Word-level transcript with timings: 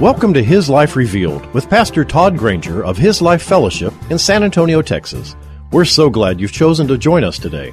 Welcome 0.00 0.34
to 0.34 0.44
His 0.44 0.68
Life 0.68 0.94
Revealed 0.94 1.46
with 1.54 1.70
Pastor 1.70 2.04
Todd 2.04 2.36
Granger 2.36 2.84
of 2.84 2.98
His 2.98 3.22
Life 3.22 3.40
Fellowship 3.40 3.94
in 4.10 4.18
San 4.18 4.42
Antonio, 4.42 4.82
Texas. 4.82 5.34
We're 5.72 5.86
so 5.86 6.10
glad 6.10 6.38
you've 6.38 6.52
chosen 6.52 6.86
to 6.88 6.98
join 6.98 7.24
us 7.24 7.38
today. 7.38 7.72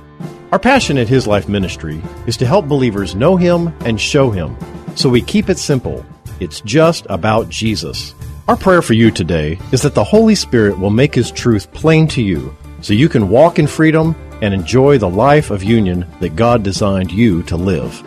Our 0.54 0.58
passion 0.58 0.98
at 0.98 1.09
His 1.09 1.28
Life 1.28 1.50
Ministry 1.50 2.02
is 2.26 2.38
to 2.38 2.45
help 2.45 2.66
believers 2.66 3.14
know 3.14 3.36
Him 3.36 3.76
and 3.81 4.00
show 4.00 4.31
Him. 4.31 4.55
So 4.95 5.09
we 5.09 5.22
keep 5.22 5.50
it 5.50 5.58
simple. 5.58 6.05
It's 6.40 6.62
just 6.62 7.05
about 7.09 7.50
Jesus. 7.50 8.16
Our 8.48 8.55
prayer 8.55 8.81
for 8.81 8.94
you 8.94 9.12
today 9.12 9.59
is 9.73 9.81
that 9.81 9.94
the 9.94 10.05
Holy 10.05 10.36
Spirit 10.36 10.80
will 10.80 10.92
make 10.92 11.14
His 11.14 11.30
truth 11.30 11.73
plain 11.73 12.08
to 12.08 12.22
you 12.22 12.55
so 12.80 12.94
you 12.94 13.09
can 13.09 13.28
walk 13.28 13.59
in 13.59 13.67
freedom 13.67 14.16
and 14.42 14.53
enjoy 14.53 14.98
the 14.98 15.09
life 15.09 15.52
of 15.52 15.62
union 15.62 16.08
that 16.22 16.38
God 16.38 16.64
designed 16.64 17.12
you 17.12 17.44
to 17.44 17.58
live. 17.58 18.02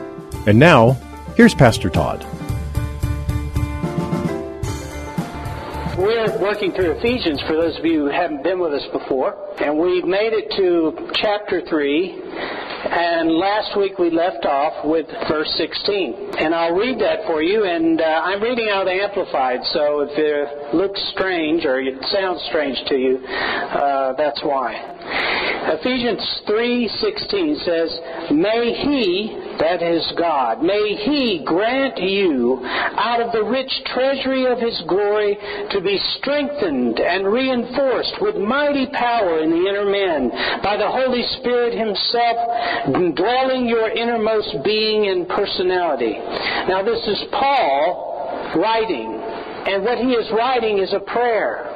And 0.48 0.58
now, 0.58 0.92
here's 1.36 1.54
Pastor 1.54 1.90
Todd. 1.90 2.26
Working 6.46 6.70
through 6.70 6.92
Ephesians 6.92 7.42
for 7.48 7.56
those 7.56 7.76
of 7.76 7.84
you 7.84 8.06
who 8.06 8.06
haven't 8.06 8.44
been 8.44 8.60
with 8.60 8.72
us 8.72 8.86
before, 8.92 9.34
and 9.58 9.76
we've 9.76 10.04
made 10.04 10.30
it 10.30 10.46
to 10.54 11.10
chapter 11.14 11.60
3. 11.68 12.22
And 12.86 13.32
last 13.32 13.76
week 13.76 13.98
we 13.98 14.10
left 14.10 14.46
off 14.46 14.86
with 14.86 15.06
verse 15.26 15.50
16. 15.58 16.38
And 16.38 16.54
I'll 16.54 16.70
read 16.72 17.00
that 17.00 17.26
for 17.26 17.42
you, 17.42 17.64
and 17.64 18.00
uh, 18.00 18.04
I'm 18.04 18.40
reading 18.40 18.68
out 18.70 18.86
Amplified, 18.86 19.58
so 19.72 20.06
if 20.06 20.14
it 20.14 20.72
looks 20.72 21.02
strange 21.10 21.64
or 21.64 21.80
it 21.80 21.98
sounds 22.14 22.40
strange 22.48 22.78
to 22.90 22.94
you, 22.94 23.18
uh, 23.26 24.14
that's 24.14 24.38
why. 24.44 24.95
Ephesians 25.68 26.22
3:16 26.46 27.56
says, 27.64 28.00
"May 28.30 28.72
he, 28.72 29.36
that 29.58 29.82
is 29.82 30.12
God, 30.12 30.62
may 30.62 30.94
he 30.94 31.38
grant 31.44 31.98
you 31.98 32.60
out 32.64 33.20
of 33.20 33.32
the 33.32 33.42
rich 33.42 33.82
treasury 33.84 34.46
of 34.46 34.58
his 34.58 34.80
glory 34.82 35.38
to 35.70 35.80
be 35.80 35.98
strengthened 36.18 37.00
and 37.00 37.26
reinforced 37.26 38.20
with 38.20 38.36
mighty 38.36 38.86
power 38.86 39.40
in 39.40 39.50
the 39.50 39.68
inner 39.68 39.84
man 39.84 40.30
by 40.62 40.76
the 40.76 40.88
Holy 40.88 41.22
Spirit 41.38 41.74
himself 41.74 42.36
dwelling 43.14 43.68
your 43.68 43.88
innermost 43.88 44.62
being 44.62 45.08
and 45.08 45.28
personality." 45.28 46.20
Now 46.68 46.82
this 46.82 47.06
is 47.06 47.24
Paul 47.32 48.52
writing, 48.54 49.20
and 49.66 49.84
what 49.84 49.98
he 49.98 50.14
is 50.14 50.30
writing 50.30 50.78
is 50.78 50.92
a 50.92 51.00
prayer. 51.00 51.66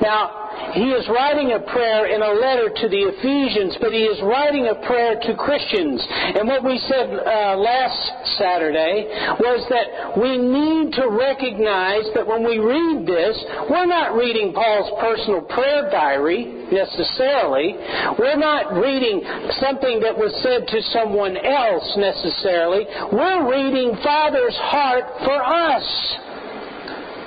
Now, 0.00 0.41
he 0.72 0.94
is 0.94 1.04
writing 1.10 1.52
a 1.52 1.60
prayer 1.60 2.06
in 2.06 2.22
a 2.22 2.32
letter 2.32 2.70
to 2.70 2.86
the 2.88 3.02
Ephesians, 3.12 3.76
but 3.80 3.92
he 3.92 4.08
is 4.08 4.22
writing 4.22 4.70
a 4.70 4.78
prayer 4.86 5.18
to 5.20 5.36
Christians. 5.36 6.00
And 6.08 6.48
what 6.48 6.64
we 6.64 6.78
said 6.88 7.12
uh, 7.12 7.58
last 7.58 8.00
Saturday 8.38 9.10
was 9.36 9.60
that 9.68 10.16
we 10.16 10.38
need 10.38 10.94
to 10.96 11.12
recognize 11.12 12.08
that 12.14 12.24
when 12.24 12.46
we 12.46 12.56
read 12.56 13.04
this, 13.04 13.36
we're 13.68 13.90
not 13.90 14.14
reading 14.14 14.54
Paul's 14.54 14.96
personal 14.96 15.42
prayer 15.42 15.90
diary 15.90 16.46
necessarily. 16.72 17.76
We're 18.16 18.40
not 18.40 18.72
reading 18.72 19.20
something 19.60 20.00
that 20.00 20.16
was 20.16 20.32
said 20.40 20.64
to 20.72 20.78
someone 20.94 21.36
else 21.36 21.84
necessarily. 22.00 22.88
We're 23.12 23.44
reading 23.50 23.92
Father's 24.00 24.56
heart 24.56 25.04
for 25.20 25.36
us. 25.36 25.86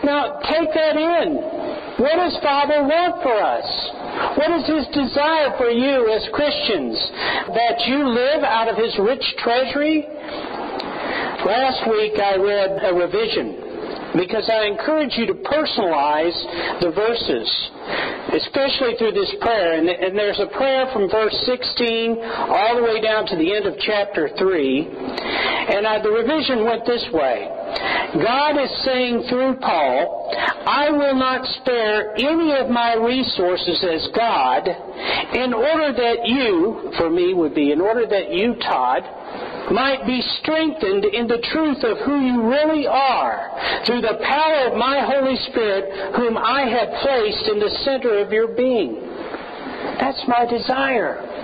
Now, 0.03 0.39
take 0.49 0.69
that 0.73 0.97
in. 0.97 1.74
What 1.95 2.19
does 2.19 2.35
Father 2.43 2.83
want 2.83 3.23
for 3.23 3.39
us? 3.39 3.67
What 4.35 4.51
is 4.51 4.67
His 4.67 4.83
desire 4.91 5.55
for 5.55 5.71
you 5.71 6.11
as 6.11 6.27
Christians? 6.35 6.99
That 7.55 7.87
you 7.87 8.03
live 8.03 8.43
out 8.43 8.67
of 8.67 8.75
His 8.75 8.91
rich 8.99 9.23
treasury? 9.39 10.03
Last 10.03 11.87
week 11.87 12.19
I 12.19 12.35
read 12.35 12.83
a 12.83 12.91
revision 12.99 14.11
because 14.19 14.43
I 14.51 14.67
encourage 14.67 15.15
you 15.15 15.25
to 15.27 15.39
personalize 15.47 16.35
the 16.83 16.91
verses, 16.91 17.47
especially 18.43 18.99
through 18.99 19.15
this 19.15 19.31
prayer. 19.39 19.79
And, 19.79 19.87
and, 19.87 20.17
there's 20.17 20.39
a 20.39 20.51
prayer 20.51 20.91
from 20.91 21.09
verse 21.09 21.35
16 21.45 22.19
all 22.19 22.75
the 22.75 22.83
way 22.83 22.99
down 22.99 23.25
to 23.27 23.35
the 23.35 23.55
end 23.55 23.67
of 23.67 23.75
chapter 23.79 24.29
3. 24.35 24.87
And 25.79 25.87
I, 25.87 26.03
the 26.03 26.11
revision 26.11 26.65
went 26.65 26.85
this 26.85 27.07
way 27.11 27.47
God 28.21 28.61
is 28.61 28.71
saying 28.85 29.25
through 29.29 29.57
Paul, 29.59 30.31
I 30.65 30.89
will 30.89 31.15
not 31.15 31.45
spare 31.61 32.15
any 32.15 32.55
of 32.55 32.69
my 32.69 32.95
resources 32.95 33.83
as 33.83 34.07
God 34.15 34.67
in 35.35 35.53
order 35.53 35.91
that 35.91 36.25
you, 36.25 36.91
for 36.97 37.09
me 37.09 37.33
would 37.33 37.53
be, 37.53 37.71
in 37.71 37.81
order 37.81 38.07
that 38.07 38.31
you, 38.31 38.55
Todd, 38.55 39.03
might 39.71 40.05
be 40.05 40.21
strengthened 40.41 41.05
in 41.05 41.27
the 41.27 41.43
truth 41.51 41.83
of 41.83 41.97
who 42.05 42.21
you 42.21 42.47
really 42.47 42.87
are 42.87 43.83
through 43.85 44.01
the 44.01 44.19
power 44.23 44.71
of 44.71 44.77
my 44.77 45.01
Holy 45.03 45.35
Spirit, 45.49 46.15
whom 46.15 46.37
I 46.37 46.69
have 46.69 46.89
placed 47.01 47.49
in 47.49 47.59
the 47.59 47.73
center 47.83 48.19
of 48.19 48.31
your 48.31 48.55
being. 48.55 49.01
That's 49.99 50.23
my 50.27 50.45
desire. 50.45 51.34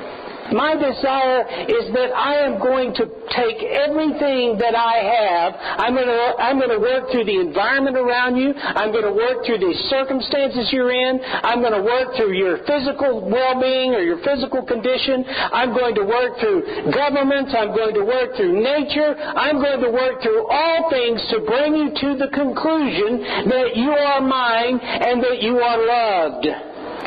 My 0.52 0.76
desire 0.76 1.48
is 1.64 1.96
that 1.96 2.12
I 2.12 2.44
am 2.44 2.60
going 2.60 2.92
to 3.00 3.08
take 3.32 3.64
everything 3.64 4.60
that 4.60 4.76
I 4.76 5.00
have. 5.00 5.56
I'm 5.80 5.96
going 5.96 6.12
to, 6.12 6.24
I'm 6.44 6.60
going 6.60 6.76
to 6.76 6.84
work 6.84 7.08
through 7.12 7.24
the 7.24 7.40
environment 7.40 7.96
around 7.96 8.36
you. 8.36 8.52
I'm 8.56 8.92
going 8.92 9.08
to 9.08 9.16
work 9.16 9.48
through 9.48 9.64
the 9.64 9.72
circumstances 9.88 10.68
you're 10.76 10.92
in. 10.92 11.24
I'm 11.24 11.64
going 11.64 11.76
to 11.76 11.82
work 11.82 12.16
through 12.20 12.36
your 12.36 12.60
physical 12.68 13.24
well-being 13.24 13.96
or 13.96 14.04
your 14.04 14.20
physical 14.28 14.60
condition. 14.68 15.24
I'm 15.28 15.72
going 15.72 15.96
to 15.96 16.04
work 16.04 16.36
through 16.44 16.92
governments. 16.92 17.56
I'm 17.56 17.72
going 17.72 17.96
to 17.96 18.04
work 18.04 18.36
through 18.36 18.60
nature. 18.60 19.16
I'm 19.16 19.64
going 19.64 19.80
to 19.80 19.92
work 19.92 20.20
through 20.20 20.52
all 20.52 20.92
things 20.92 21.24
to 21.32 21.40
bring 21.48 21.80
you 21.80 21.90
to 21.96 22.10
the 22.20 22.28
conclusion 22.36 23.48
that 23.48 23.80
you 23.80 23.92
are 23.96 24.20
mine 24.20 24.80
and 24.84 25.24
that 25.24 25.40
you 25.40 25.64
are 25.64 25.80
loved 25.80 26.46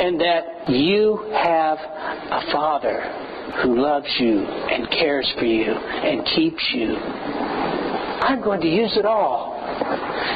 and 0.01 0.21
that 0.21 0.69
you 0.69 1.29
have 1.33 1.79
a 1.79 2.41
father 2.51 3.34
who 3.63 3.81
loves 3.81 4.09
you 4.19 4.41
and 4.41 4.89
cares 4.91 5.33
for 5.39 5.45
you 5.45 5.71
and 5.71 6.25
keeps 6.35 6.63
you. 6.75 6.97
I'm 6.97 8.43
going 8.43 8.61
to 8.61 8.69
use 8.69 8.97
it 8.97 9.05
all. 9.05 9.55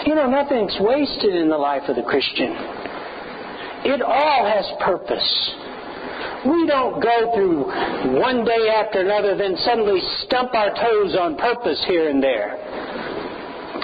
You 0.07 0.15
know, 0.15 0.29
nothing's 0.29 0.77
wasted 0.81 1.35
in 1.35 1.49
the 1.49 1.57
life 1.57 1.89
of 1.89 1.97
the 1.97 2.03
Christian. 2.03 2.53
It 3.85 4.03
all 4.03 4.45
has 4.47 4.67
purpose. 4.85 5.55
We 6.47 6.67
don't 6.67 7.03
go 7.03 7.33
through 7.35 8.21
one 8.21 8.45
day 8.45 8.69
after 8.69 9.01
another, 9.01 9.37
then 9.37 9.57
suddenly 9.59 10.01
stump 10.27 10.55
our 10.55 10.71
toes 10.75 11.17
on 11.19 11.37
purpose 11.37 11.85
here 11.89 12.09
and 12.09 12.23
there 12.23 12.59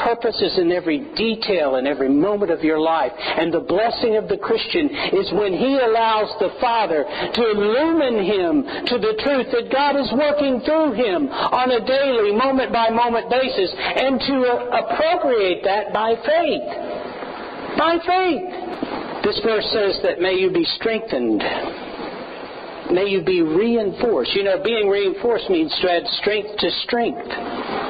purpose 0.02 0.40
is 0.42 0.58
in 0.58 0.72
every 0.72 1.04
detail 1.14 1.76
in 1.76 1.86
every 1.86 2.08
moment 2.08 2.50
of 2.50 2.62
your 2.62 2.80
life. 2.80 3.12
And 3.14 3.52
the 3.52 3.60
blessing 3.60 4.16
of 4.16 4.28
the 4.28 4.38
Christian 4.38 4.88
is 5.14 5.32
when 5.32 5.52
he 5.52 5.78
allows 5.78 6.30
the 6.40 6.54
Father 6.60 7.04
to 7.04 7.42
illumine 7.50 8.24
him 8.24 8.64
to 8.86 8.96
the 8.98 9.14
truth 9.22 9.48
that 9.52 9.72
God 9.72 9.96
is 9.96 10.10
working 10.14 10.60
through 10.64 10.92
him 10.94 11.28
on 11.28 11.70
a 11.70 11.84
daily, 11.84 12.32
moment 12.34 12.72
by 12.72 12.90
moment 12.90 13.30
basis, 13.30 13.70
and 13.74 14.20
to 14.20 14.36
appropriate 14.72 15.62
that 15.64 15.92
by 15.92 16.14
faith. 16.24 16.66
By 17.78 17.98
faith. 18.06 19.24
This 19.24 19.40
verse 19.42 19.66
says 19.72 20.00
that 20.02 20.20
may 20.20 20.34
you 20.34 20.50
be 20.52 20.64
strengthened 20.76 21.42
may 22.92 23.06
you 23.06 23.22
be 23.22 23.42
reinforced. 23.42 24.34
You 24.34 24.44
know, 24.44 24.62
being 24.62 24.88
reinforced 24.88 25.48
means 25.50 25.74
to 25.80 25.90
add 25.90 26.06
strength 26.20 26.58
to 26.58 26.70
strength. 26.84 27.26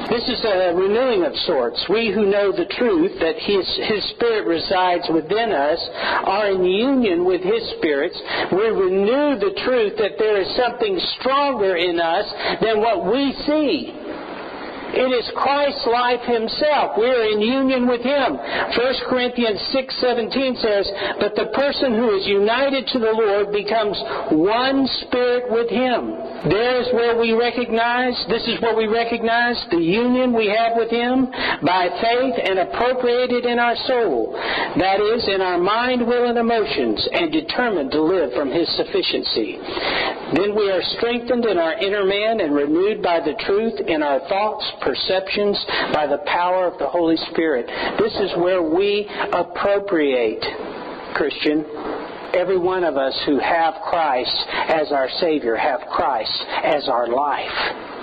This 0.09 0.29
is 0.29 0.45
a 0.45 0.73
renewing 0.75 1.25
of 1.25 1.35
sorts. 1.49 1.83
We 1.89 2.13
who 2.13 2.29
know 2.29 2.51
the 2.51 2.69
truth 2.77 3.17
that 3.19 3.41
His, 3.41 3.65
His 3.89 4.03
Spirit 4.13 4.45
resides 4.45 5.09
within 5.09 5.51
us 5.51 5.81
are 6.25 6.51
in 6.51 6.63
union 6.63 7.25
with 7.25 7.41
His 7.41 7.63
spirits. 7.77 8.15
We 8.51 8.69
renew 8.69 9.39
the 9.41 9.57
truth 9.65 9.97
that 9.97 10.17
there 10.19 10.39
is 10.39 10.55
something 10.55 10.99
stronger 11.19 11.75
in 11.75 11.99
us 11.99 12.25
than 12.61 12.81
what 12.81 13.05
we 13.09 13.33
see. 13.49 14.04
It 14.95 15.11
is 15.11 15.29
Christ's 15.35 15.85
life 15.87 16.21
himself. 16.21 16.97
We 16.97 17.05
are 17.05 17.23
in 17.23 17.41
union 17.41 17.87
with 17.87 18.01
him. 18.01 18.37
1 18.37 19.03
Corinthians 19.11 19.59
6:17 19.75 20.55
says, 20.55 20.89
"But 21.19 21.35
the 21.35 21.47
person 21.47 21.93
who 21.93 22.15
is 22.15 22.25
united 22.25 22.87
to 22.87 22.99
the 22.99 23.11
Lord 23.11 23.51
becomes 23.51 24.01
one 24.31 24.87
spirit 24.87 25.51
with 25.51 25.69
him." 25.69 26.15
There 26.45 26.79
is 26.79 26.93
where 26.93 27.17
we 27.17 27.33
recognize, 27.33 28.15
this 28.29 28.47
is 28.47 28.61
where 28.61 28.75
we 28.75 28.87
recognize 28.87 29.57
the 29.71 29.81
union 29.81 30.31
we 30.31 30.47
have 30.47 30.77
with 30.77 30.91
him 30.91 31.27
by 31.63 31.89
faith 31.89 32.35
and 32.37 32.59
appropriated 32.59 33.45
in 33.45 33.59
our 33.59 33.75
soul. 33.75 34.37
That 34.77 35.01
is, 35.01 35.27
in 35.27 35.41
our 35.41 35.57
mind, 35.57 36.05
will, 36.05 36.25
and 36.25 36.37
emotions, 36.37 37.07
and 37.11 37.31
determined 37.31 37.91
to 37.91 38.01
live 38.01 38.33
from 38.33 38.51
his 38.51 38.69
sufficiency. 38.75 39.59
Then 40.33 40.55
we 40.55 40.71
are 40.71 40.81
strengthened 40.97 41.45
in 41.45 41.57
our 41.57 41.73
inner 41.73 42.03
man 42.03 42.39
and 42.39 42.55
renewed 42.55 43.01
by 43.01 43.19
the 43.19 43.33
truth 43.33 43.79
in 43.87 44.03
our 44.03 44.19
thoughts, 44.21 44.71
perceptions, 44.85 45.57
by 45.91 46.07
the 46.07 46.21
power 46.25 46.67
of 46.67 46.77
the 46.77 46.87
Holy 46.87 47.17
Spirit. 47.31 47.65
This 47.99 48.13
is 48.13 48.31
where 48.37 48.61
we 48.61 49.09
appropriate, 49.33 50.45
Christian. 51.15 51.65
Every 52.33 52.57
one 52.57 52.83
of 52.83 52.95
us 52.95 53.19
who 53.25 53.39
have 53.39 53.73
Christ 53.89 54.45
as 54.69 54.91
our 54.91 55.09
Savior 55.19 55.55
have 55.55 55.81
Christ 55.89 56.45
as 56.63 56.87
our 56.87 57.07
life 57.07 57.94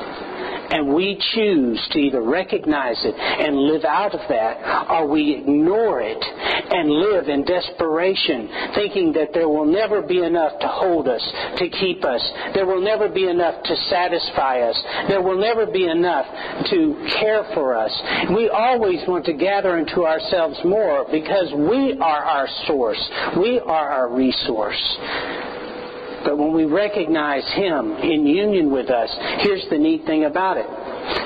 and 0.72 0.94
we 0.94 1.20
choose 1.34 1.78
to 1.92 1.98
either 1.98 2.22
recognize 2.22 2.96
it 3.04 3.14
and 3.14 3.56
live 3.56 3.84
out 3.84 4.14
of 4.14 4.20
that, 4.28 4.90
or 4.90 5.06
we 5.06 5.36
ignore 5.36 6.00
it 6.00 6.16
and 6.18 6.88
live 6.88 7.28
in 7.28 7.44
desperation, 7.44 8.48
thinking 8.74 9.12
that 9.12 9.34
there 9.34 9.48
will 9.48 9.66
never 9.66 10.00
be 10.00 10.24
enough 10.24 10.58
to 10.60 10.68
hold 10.68 11.08
us, 11.08 11.22
to 11.58 11.68
keep 11.68 12.04
us. 12.04 12.22
There 12.54 12.64
will 12.64 12.80
never 12.80 13.08
be 13.08 13.28
enough 13.28 13.62
to 13.64 13.76
satisfy 13.90 14.60
us. 14.60 14.82
There 15.08 15.20
will 15.20 15.38
never 15.38 15.66
be 15.66 15.88
enough 15.88 16.26
to 16.70 17.06
care 17.20 17.44
for 17.54 17.76
us. 17.76 17.92
We 18.34 18.48
always 18.48 19.00
want 19.06 19.26
to 19.26 19.34
gather 19.34 19.76
into 19.78 20.04
ourselves 20.06 20.58
more 20.64 21.04
because 21.10 21.52
we 21.52 21.98
are 22.00 22.24
our 22.24 22.48
source. 22.66 23.10
We 23.36 23.60
are 23.60 23.90
our 23.90 24.08
resource. 24.08 24.80
But 26.24 26.38
when 26.38 26.54
we 26.54 26.64
recognize 26.64 27.44
Him 27.54 27.92
in 27.98 28.26
union 28.26 28.70
with 28.70 28.90
us, 28.90 29.10
here's 29.40 29.64
the 29.70 29.78
neat 29.78 30.04
thing 30.06 30.24
about 30.24 30.56
it. 30.56 30.66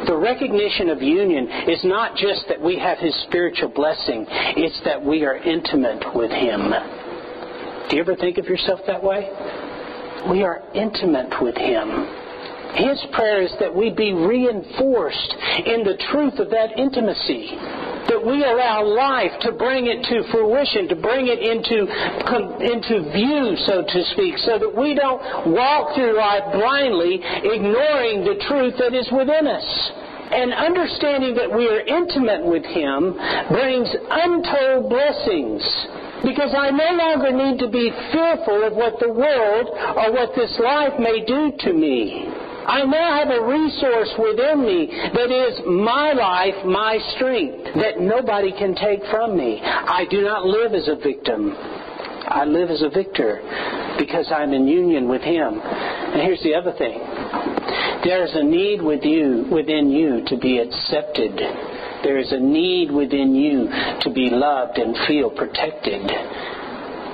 The 0.06 0.16
recognition 0.16 0.88
of 0.90 1.02
union 1.02 1.48
is 1.68 1.84
not 1.84 2.16
just 2.16 2.48
that 2.48 2.60
we 2.60 2.78
have 2.78 2.98
His 2.98 3.14
spiritual 3.28 3.68
blessing, 3.68 4.26
it's 4.56 4.80
that 4.84 5.02
we 5.02 5.24
are 5.24 5.36
intimate 5.36 6.14
with 6.14 6.30
Him. 6.30 6.72
Do 7.88 7.96
you 7.96 8.02
ever 8.02 8.16
think 8.16 8.38
of 8.38 8.46
yourself 8.46 8.80
that 8.86 9.02
way? 9.02 9.30
We 10.30 10.42
are 10.42 10.62
intimate 10.74 11.34
with 11.40 11.56
Him. 11.56 12.08
His 12.74 13.00
prayer 13.12 13.42
is 13.42 13.52
that 13.60 13.74
we 13.74 13.90
be 13.90 14.12
reinforced 14.12 15.34
in 15.64 15.84
the 15.84 15.96
truth 16.10 16.38
of 16.38 16.50
that 16.50 16.78
intimacy 16.78 17.56
that 18.08 18.22
we 18.22 18.44
allow 18.44 18.84
life 18.84 19.32
to 19.42 19.52
bring 19.52 19.86
it 19.86 20.02
to 20.10 20.22
fruition, 20.30 20.88
to 20.88 20.96
bring 20.96 21.26
it 21.28 21.40
into, 21.40 21.86
into 22.62 23.10
view, 23.12 23.56
so 23.66 23.82
to 23.82 23.98
speak, 24.14 24.38
so 24.38 24.58
that 24.58 24.72
we 24.72 24.94
don't 24.94 25.20
walk 25.52 25.94
through 25.94 26.16
life 26.16 26.44
blindly, 26.52 27.20
ignoring 27.22 28.24
the 28.24 28.38
truth 28.48 28.74
that 28.78 28.94
is 28.94 29.08
within 29.10 29.46
us. 29.46 29.68
And 30.26 30.52
understanding 30.52 31.34
that 31.38 31.54
we 31.54 31.70
are 31.70 31.86
intimate 31.86 32.42
with 32.42 32.64
Him 32.66 33.14
brings 33.46 33.86
untold 34.10 34.90
blessings. 34.90 35.62
Because 36.24 36.50
I 36.56 36.70
no 36.74 36.90
longer 36.98 37.30
need 37.30 37.60
to 37.60 37.70
be 37.70 37.92
fearful 38.10 38.66
of 38.66 38.72
what 38.74 38.98
the 38.98 39.12
world 39.12 39.68
or 39.70 40.10
what 40.10 40.34
this 40.34 40.50
life 40.58 40.98
may 40.98 41.24
do 41.24 41.52
to 41.60 41.72
me. 41.72 42.26
I 42.66 42.82
now 42.82 43.14
have 43.14 43.30
a 43.30 43.46
resource 43.46 44.10
within 44.18 44.66
me 44.66 44.90
that 44.90 45.30
is 45.30 45.60
my 45.66 46.12
life, 46.12 46.66
my 46.66 46.98
strength, 47.14 47.62
that 47.78 48.00
nobody 48.00 48.50
can 48.50 48.74
take 48.74 49.06
from 49.08 49.38
me. 49.38 49.60
I 49.62 50.04
do 50.10 50.22
not 50.22 50.44
live 50.44 50.74
as 50.74 50.88
a 50.88 50.96
victim. 50.96 51.54
I 51.54 52.44
live 52.44 52.70
as 52.70 52.82
a 52.82 52.90
victor 52.90 53.38
because 53.98 54.32
I'm 54.34 54.52
in 54.52 54.66
union 54.66 55.08
with 55.08 55.22
Him. 55.22 55.60
And 55.62 56.22
here's 56.22 56.42
the 56.42 56.56
other 56.56 56.72
thing. 56.72 56.98
There's 58.02 58.34
a 58.34 58.42
need 58.42 58.82
with 58.82 59.04
you, 59.04 59.46
within 59.50 59.88
you 59.90 60.24
to 60.26 60.36
be 60.36 60.58
accepted. 60.58 61.38
There 62.02 62.18
is 62.18 62.32
a 62.32 62.40
need 62.40 62.90
within 62.90 63.32
you 63.36 63.70
to 64.00 64.10
be 64.10 64.28
loved 64.28 64.78
and 64.78 64.96
feel 65.06 65.30
protected. 65.30 66.02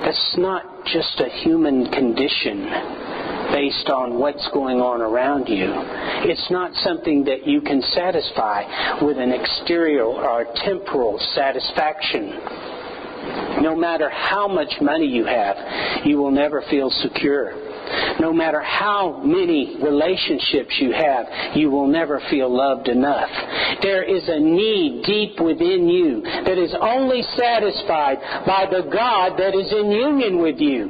That's 0.01 0.35
not 0.35 0.65
just 0.85 1.21
a 1.21 1.29
human 1.29 1.91
condition 1.91 3.12
based 3.53 3.87
on 3.89 4.17
what's 4.17 4.49
going 4.51 4.81
on 4.81 4.99
around 4.99 5.47
you. 5.47 5.69
It's 6.25 6.49
not 6.49 6.73
something 6.81 7.23
that 7.25 7.45
you 7.47 7.61
can 7.61 7.81
satisfy 7.93 8.97
with 9.05 9.17
an 9.17 9.31
exterior 9.31 10.05
or 10.05 10.45
temporal 10.65 11.19
satisfaction. 11.35 12.33
No 13.61 13.75
matter 13.75 14.09
how 14.09 14.47
much 14.47 14.73
money 14.81 15.05
you 15.05 15.25
have, 15.25 16.03
you 16.03 16.17
will 16.17 16.31
never 16.31 16.63
feel 16.69 16.89
secure. 16.89 17.53
No 18.19 18.33
matter 18.33 18.61
how 18.61 19.21
many 19.23 19.77
relationships 19.81 20.75
you 20.79 20.91
have, 20.91 21.55
you 21.55 21.69
will 21.69 21.87
never 21.87 22.21
feel 22.29 22.49
loved 22.49 22.87
enough. 22.87 23.29
There 23.81 24.03
is 24.03 24.27
a 24.27 24.39
need 24.39 25.03
deep 25.05 25.39
within 25.39 25.87
you 25.87 26.21
that 26.21 26.57
is 26.57 26.73
only 26.81 27.21
satisfied 27.37 28.17
by 28.45 28.65
the 28.69 28.89
God 28.91 29.37
that 29.37 29.55
is 29.55 29.71
in 29.71 29.91
union 29.91 30.41
with 30.41 30.59
you. 30.59 30.89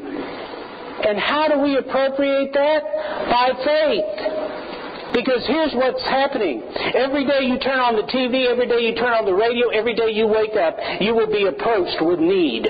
And 1.02 1.18
how 1.18 1.48
do 1.48 1.60
we 1.60 1.78
appropriate 1.78 2.54
that? 2.54 2.82
By 3.30 3.50
faith. 3.66 5.14
Because 5.14 5.46
here's 5.46 5.74
what's 5.74 6.02
happening. 6.10 6.64
Every 6.96 7.26
day 7.26 7.46
you 7.46 7.60
turn 7.60 7.80
on 7.80 7.96
the 7.96 8.06
TV, 8.10 8.50
every 8.50 8.68
day 8.68 8.82
you 8.82 8.96
turn 8.96 9.14
on 9.14 9.26
the 9.26 9.34
radio, 9.34 9.70
every 9.70 9.94
day 9.94 10.10
you 10.10 10.26
wake 10.26 10.58
up, 10.58 10.78
you 11.02 11.14
will 11.14 11.30
be 11.30 11.46
approached 11.46 12.02
with 12.02 12.20
need 12.20 12.66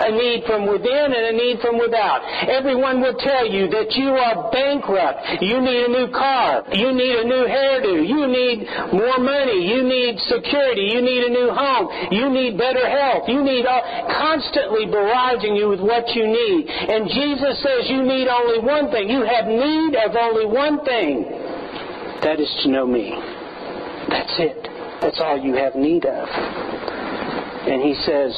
a 0.00 0.10
need 0.12 0.44
from 0.44 0.68
within 0.68 1.08
and 1.12 1.24
a 1.30 1.34
need 1.34 1.60
from 1.60 1.78
without. 1.78 2.20
Everyone 2.48 3.00
will 3.00 3.16
tell 3.16 3.46
you 3.46 3.68
that 3.70 3.92
you 3.96 4.10
are 4.12 4.50
bankrupt. 4.52 5.42
You 5.42 5.60
need 5.60 5.82
a 5.86 5.90
new 5.92 6.08
car. 6.12 6.64
You 6.72 6.92
need 6.92 7.14
a 7.16 7.24
new 7.24 7.44
hairdo. 7.48 7.94
You 8.04 8.22
need 8.28 8.66
more 8.92 9.18
money. 9.18 9.66
You 9.66 9.82
need 9.82 10.18
security. 10.28 10.92
You 10.92 11.00
need 11.00 11.22
a 11.26 11.32
new 11.32 11.50
home. 11.50 11.88
You 12.12 12.28
need 12.30 12.58
better 12.58 12.84
health. 12.84 13.28
You 13.28 13.42
need 13.42 13.66
all, 13.66 13.82
constantly 14.12 14.86
barraging 14.86 15.56
you 15.56 15.68
with 15.68 15.80
what 15.80 16.08
you 16.14 16.26
need. 16.26 16.66
And 16.68 17.08
Jesus 17.08 17.62
says 17.62 17.88
you 17.88 18.02
need 18.02 18.28
only 18.28 18.60
one 18.60 18.90
thing. 18.90 19.08
You 19.08 19.24
have 19.24 19.46
need 19.46 19.96
of 19.96 20.14
only 20.14 20.46
one 20.46 20.84
thing. 20.84 21.24
That 22.22 22.40
is 22.40 22.50
to 22.64 22.70
know 22.70 22.86
me. 22.86 23.12
That's 24.08 24.34
it. 24.38 24.68
That's 25.00 25.20
all 25.20 25.38
you 25.38 25.54
have 25.54 25.74
need 25.74 26.06
of. 26.06 26.28
And 27.66 27.82
he 27.82 27.94
says, 28.06 28.32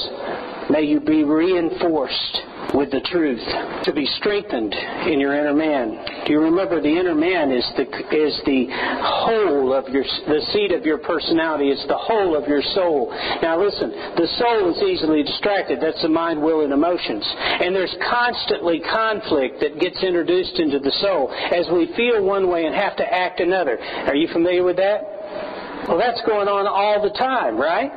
May 0.70 0.82
you 0.82 1.00
be 1.00 1.25
reinforced 1.25 2.43
with 2.75 2.91
the 2.91 3.00
truth, 3.00 3.41
to 3.85 3.93
be 3.93 4.05
strengthened 4.20 4.75
in 5.09 5.19
your 5.20 5.32
inner 5.32 5.55
man. 5.55 5.97
Do 6.26 6.32
you 6.32 6.40
remember 6.40 6.81
the 6.81 6.92
inner 6.92 7.14
man 7.14 7.50
is 7.50 7.64
the 7.76 7.88
is 8.12 8.37
the 8.45 8.69
whole 9.00 9.73
of 9.73 9.88
your 9.88 10.04
the 10.04 10.45
seat 10.52 10.73
of 10.73 10.85
your 10.85 10.99
personality. 10.99 11.71
It's 11.71 11.87
the 11.88 11.97
whole 11.97 12.37
of 12.37 12.47
your 12.47 12.61
soul. 12.75 13.09
Now 13.40 13.57
listen, 13.57 13.88
the 14.16 14.28
soul 14.37 14.69
is 14.71 14.83
easily 14.83 15.23
distracted. 15.23 15.81
That's 15.81 16.02
the 16.02 16.12
mind, 16.12 16.42
will, 16.42 16.61
and 16.61 16.73
emotions. 16.73 17.25
And 17.25 17.75
there's 17.75 17.97
constantly 18.04 18.81
conflict 18.81 19.61
that 19.61 19.81
gets 19.81 20.02
introduced 20.02 20.61
into 20.61 20.78
the 20.78 20.92
soul 21.00 21.33
as 21.33 21.64
we 21.73 21.88
feel 21.97 22.23
one 22.23 22.50
way 22.50 22.66
and 22.66 22.75
have 22.75 22.97
to 22.97 23.07
act 23.07 23.40
another. 23.40 23.81
Are 23.81 24.16
you 24.16 24.28
familiar 24.28 24.64
with 24.64 24.76
that? 24.76 25.88
Well, 25.88 25.97
that's 25.97 26.21
going 26.26 26.49
on 26.49 26.69
all 26.69 27.00
the 27.00 27.16
time, 27.16 27.57
right? 27.57 27.90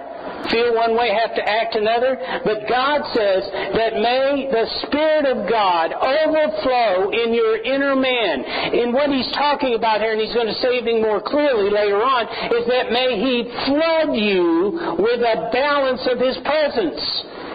Feel 0.50 0.76
one 0.76 0.98
way, 0.98 1.14
have 1.14 1.36
to 1.36 1.44
act 1.44 1.76
another. 1.76 2.18
But 2.44 2.68
God 2.68 3.02
says 3.14 3.42
that 3.78 3.94
may 3.96 4.50
the 4.52 4.66
Spirit 4.88 5.26
of 5.26 5.50
God 5.50 5.94
overflow 5.94 7.10
in 7.12 7.34
your 7.34 7.62
inner 7.64 7.96
man. 7.96 8.44
In 8.74 8.92
what 8.92 9.10
He's 9.10 9.30
talking 9.34 9.76
about 9.76 10.02
here, 10.02 10.12
and 10.12 10.22
He's 10.22 10.34
going 10.34 10.52
to 10.52 10.60
say 10.60 10.84
it 10.84 10.86
more 11.02 11.22
clearly 11.22 11.72
later 11.72 12.02
on, 12.02 12.28
is 12.52 12.66
that 12.68 12.92
may 12.92 13.16
He 13.16 13.36
flood 13.70 14.12
you 14.16 14.98
with 15.00 15.22
a 15.24 15.50
balance 15.54 16.04
of 16.10 16.20
His 16.20 16.38
presence. 16.44 17.00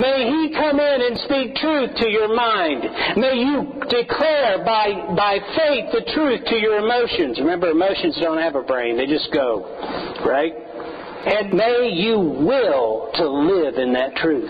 May 0.01 0.29
He 0.29 0.53
come 0.53 0.81
in 0.81 0.99
and 1.09 1.17
speak 1.25 1.57
truth 1.57 1.97
to 2.01 2.09
your 2.09 2.29
mind. 2.35 2.85
May 3.17 3.37
you 3.41 3.81
declare 3.89 4.65
by, 4.65 4.93
by 5.17 5.41
faith 5.57 5.93
the 5.93 6.05
truth 6.13 6.45
to 6.47 6.57
your 6.57 6.79
emotions. 6.79 7.39
Remember, 7.41 7.71
emotions 7.71 8.17
don't 8.21 8.41
have 8.41 8.57
a 8.57 8.63
brain, 8.63 8.97
they 8.97 9.07
just 9.07 9.33
go. 9.33 9.65
Right? 10.25 10.53
And 11.27 11.53
may 11.55 11.91
you 11.93 12.21
will 12.21 13.11
to 13.15 13.29
live 13.29 13.75
in 13.79 13.93
that 13.95 14.15
truth. 14.15 14.49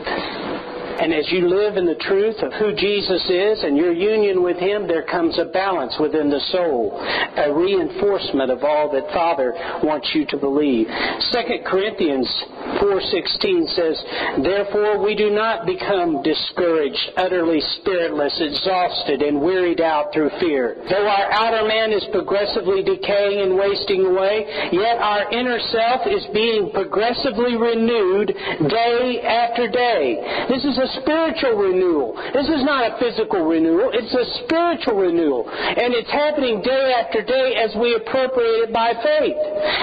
And 0.97 1.13
as 1.13 1.31
you 1.31 1.49
live 1.49 1.77
in 1.77 1.85
the 1.85 2.01
truth 2.01 2.41
of 2.41 2.53
who 2.55 2.73
Jesus 2.75 3.21
is 3.29 3.65
and 3.65 3.77
your 3.77 3.93
union 3.93 4.43
with 4.43 4.57
Him, 4.57 4.89
there 4.89 5.05
comes 5.05 5.39
a 5.39 5.45
balance 5.45 5.95
within 6.01 6.31
the 6.31 6.41
soul, 6.53 6.97
a 6.97 7.53
reinforcement 7.53 8.51
of 8.51 8.65
all 8.65 8.91
that 8.93 9.13
Father 9.13 9.53
wants 9.85 10.09
you 10.15 10.25
to 10.33 10.37
believe. 10.41 10.89
2 10.89 11.69
Corinthians 11.69 12.25
4.16 12.81 13.77
says, 13.77 13.97
Therefore 14.41 15.05
we 15.05 15.15
do 15.15 15.29
not 15.29 15.67
become 15.67 16.23
discouraged, 16.25 17.13
utterly 17.17 17.61
spiritless, 17.77 18.33
exhausted, 18.41 19.21
and 19.21 19.37
wearied 19.41 19.85
out 19.85 20.13
through 20.15 20.31
fear. 20.41 20.81
Though 20.89 21.07
our 21.07 21.29
outer 21.31 21.69
man 21.69 21.93
is 21.93 22.09
progressively 22.11 22.83
decaying 22.83 23.45
and 23.45 23.53
wasting 23.53 24.01
away, 24.07 24.73
yet 24.73 24.97
our 24.97 25.29
inner 25.29 25.61
self 25.69 26.09
is 26.09 26.25
being 26.33 26.73
progressively 26.73 27.57
renewed 27.57 28.33
day 28.73 29.21
after 29.21 29.69
day. 29.69 30.47
This 30.49 30.65
is 30.65 30.79
a 30.79 30.86
spiritual 31.03 31.57
renewal. 31.57 32.15
This 32.35 32.49
is 32.49 32.63
not 32.65 32.85
a 32.85 32.99
physical 33.01 33.47
renewal. 33.47 33.91
It's 33.93 34.13
a 34.13 34.27
spiritual 34.45 35.01
renewal. 35.01 35.49
And 35.49 35.95
it's 35.95 36.11
happening 36.11 36.61
day 36.63 36.95
after 36.99 37.23
day 37.23 37.57
as 37.57 37.73
we 37.81 37.97
appropriate 37.97 38.69
it 38.69 38.73
by 38.73 38.93
faith. 39.01 39.39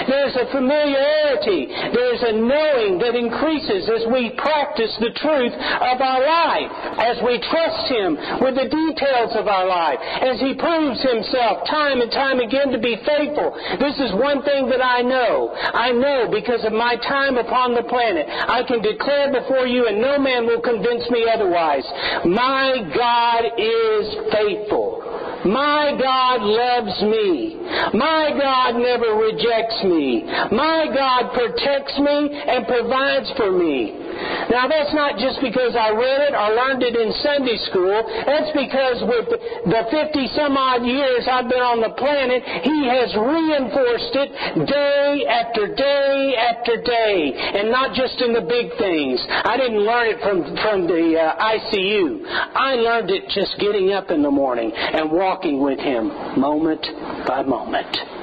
There's 0.07 0.36
a 0.38 0.48
familiarity. 0.53 1.72
There's 1.91 2.24
a 2.24 2.33
knowing 2.38 3.00
that 3.00 3.17
increases 3.17 3.89
as 3.89 4.05
we 4.13 4.36
practice 4.38 4.93
the 5.00 5.13
truth 5.17 5.55
of 5.55 5.98
our 6.03 6.22
life, 6.22 6.72
as 7.00 7.17
we 7.25 7.41
trust 7.50 7.89
Him 7.89 8.15
with 8.43 8.55
the 8.60 8.69
details 8.69 9.33
of 9.33 9.48
our 9.48 9.65
life, 9.65 10.00
as 10.00 10.38
He 10.39 10.53
proves 10.53 11.01
Himself 11.01 11.65
time 11.65 12.01
and 12.01 12.12
time 12.12 12.39
again 12.39 12.69
to 12.69 12.79
be 12.79 13.00
faithful. 13.01 13.55
This 13.81 13.98
is 13.98 14.13
one 14.13 14.45
thing 14.45 14.69
that 14.69 14.83
I 14.83 15.01
know. 15.01 15.55
I 15.55 15.91
know 15.91 16.29
because 16.29 16.62
of 16.65 16.74
my 16.74 16.95
time 17.01 17.38
upon 17.38 17.74
the 17.74 17.88
planet. 17.89 18.29
I 18.29 18.62
can 18.67 18.81
declare 18.81 19.33
before 19.33 19.65
you, 19.65 19.88
and 19.88 19.98
no 19.98 20.19
man 20.19 20.45
will 20.45 20.62
convince 20.62 20.92
me 21.09 21.25
otherwise. 21.33 21.85
My 22.25 22.83
God 22.93 23.43
is 23.57 24.05
faithful. 24.31 25.01
My 25.45 25.91
God 26.00 26.41
loves 26.41 27.01
me. 27.03 27.59
My 27.93 28.31
God 28.31 28.79
never 28.79 29.15
rejects 29.15 29.83
me. 29.83 30.23
My 30.51 30.88
God 30.93 31.33
protects 31.33 31.97
me 32.00 32.31
and 32.47 32.67
provides 32.67 33.31
for 33.35 33.51
me. 33.51 34.02
Now 34.50 34.67
that's 34.67 34.93
not 34.93 35.17
just 35.17 35.41
because 35.41 35.75
I 35.75 35.89
read 35.91 36.29
it 36.29 36.34
or 36.36 36.48
learned 36.53 36.84
it 36.84 36.96
in 36.96 37.10
Sunday 37.25 37.58
school. 37.70 38.03
That's 38.25 38.51
because 38.53 39.01
with 39.05 39.27
the 39.67 39.82
50 39.89 40.38
some 40.38 40.58
odd 40.58 40.86
years 40.86 41.25
I've 41.29 41.50
been 41.50 41.63
on 41.63 41.82
the 41.82 41.93
planet, 41.98 42.43
He 42.63 42.88
has 42.89 43.10
reinforced 43.17 44.13
it 44.13 44.29
day 44.67 45.25
after 45.25 45.74
day 45.74 46.36
after 46.38 46.82
day. 46.82 47.34
And 47.34 47.72
not 47.72 47.93
just 47.96 48.22
in 48.22 48.34
the 48.34 48.46
big 48.46 48.72
things. 48.77 49.20
I 49.29 49.58
didn't 49.58 49.82
learn 49.82 50.08
it 50.08 50.20
from, 50.22 50.43
from 50.62 50.88
the 50.88 51.17
uh, 51.17 51.50
ICU. 51.58 52.25
I 52.27 52.75
learned 52.75 53.10
it 53.10 53.29
just 53.29 53.58
getting 53.60 53.93
up 53.93 54.12
in 54.12 54.22
the 54.22 54.32
morning 54.32 54.72
and 54.74 55.12
walking 55.12 55.62
with 55.62 55.79
Him 55.79 56.08
moment 56.39 56.86
by 57.27 57.43
moment. 57.43 58.23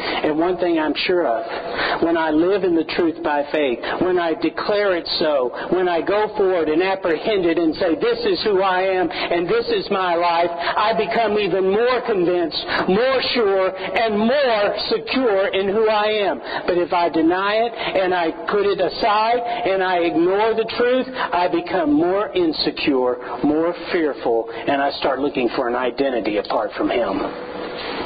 And 0.00 0.38
one 0.38 0.56
thing 0.58 0.78
I'm 0.78 0.94
sure 1.06 1.26
of, 1.26 2.02
when 2.02 2.16
I 2.16 2.30
live 2.30 2.64
in 2.64 2.74
the 2.74 2.84
truth 2.96 3.22
by 3.22 3.44
faith, 3.52 3.78
when 4.00 4.18
I 4.18 4.34
declare 4.34 4.96
it 4.96 5.08
so, 5.18 5.50
when 5.72 5.88
I 5.88 6.00
go 6.00 6.28
forward 6.36 6.68
and 6.68 6.82
apprehend 6.82 7.46
it 7.46 7.58
and 7.58 7.74
say, 7.76 7.94
this 7.96 8.18
is 8.24 8.42
who 8.44 8.62
I 8.62 8.82
am 8.82 9.10
and 9.10 9.48
this 9.48 9.66
is 9.68 9.88
my 9.90 10.14
life, 10.14 10.50
I 10.50 10.92
become 10.96 11.38
even 11.38 11.70
more 11.70 12.00
convinced, 12.06 12.60
more 12.88 13.20
sure, 13.34 13.68
and 13.76 14.18
more 14.18 14.64
secure 14.88 15.48
in 15.48 15.68
who 15.68 15.88
I 15.88 16.28
am. 16.28 16.40
But 16.66 16.78
if 16.78 16.92
I 16.92 17.08
deny 17.08 17.68
it 17.68 17.72
and 17.74 18.14
I 18.14 18.30
put 18.50 18.66
it 18.66 18.80
aside 18.80 19.40
and 19.40 19.82
I 19.82 19.98
ignore 20.08 20.54
the 20.54 20.68
truth, 20.76 21.06
I 21.14 21.48
become 21.48 21.92
more 21.92 22.32
insecure, 22.32 23.18
more 23.44 23.74
fearful, 23.92 24.50
and 24.50 24.80
I 24.82 24.90
start 24.98 25.20
looking 25.20 25.48
for 25.56 25.68
an 25.68 25.74
identity 25.74 26.38
apart 26.38 26.70
from 26.76 26.90
Him. 26.90 27.18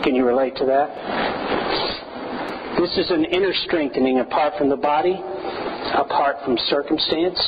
Can 0.02 0.14
you 0.14 0.26
relate 0.26 0.56
to 0.56 0.66
that? 0.66 1.63
This 2.78 2.98
is 2.98 3.10
an 3.10 3.24
inner 3.24 3.54
strengthening 3.66 4.18
apart 4.18 4.54
from 4.58 4.68
the 4.68 4.76
body, 4.76 5.14
apart 5.14 6.36
from 6.44 6.58
circumstance. 6.66 7.38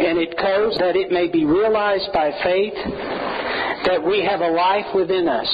And 0.00 0.18
it 0.18 0.36
goes 0.36 0.76
that 0.78 0.94
it 0.94 1.10
may 1.10 1.28
be 1.28 1.44
realized 1.44 2.12
by 2.12 2.30
faith 2.44 2.74
that 3.88 4.02
we 4.04 4.20
have 4.24 4.40
a 4.40 4.50
life 4.50 4.94
within 4.94 5.26
us. 5.26 5.48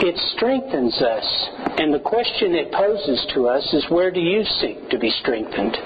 It 0.00 0.16
strengthens 0.36 1.00
us. 1.00 1.24
And 1.80 1.94
the 1.94 2.00
question 2.00 2.54
it 2.54 2.70
poses 2.72 3.24
to 3.34 3.48
us 3.48 3.64
is 3.72 3.88
where 3.88 4.10
do 4.10 4.20
you 4.20 4.44
seek 4.60 4.90
to 4.90 4.98
be 4.98 5.10
strengthened? 5.20 5.76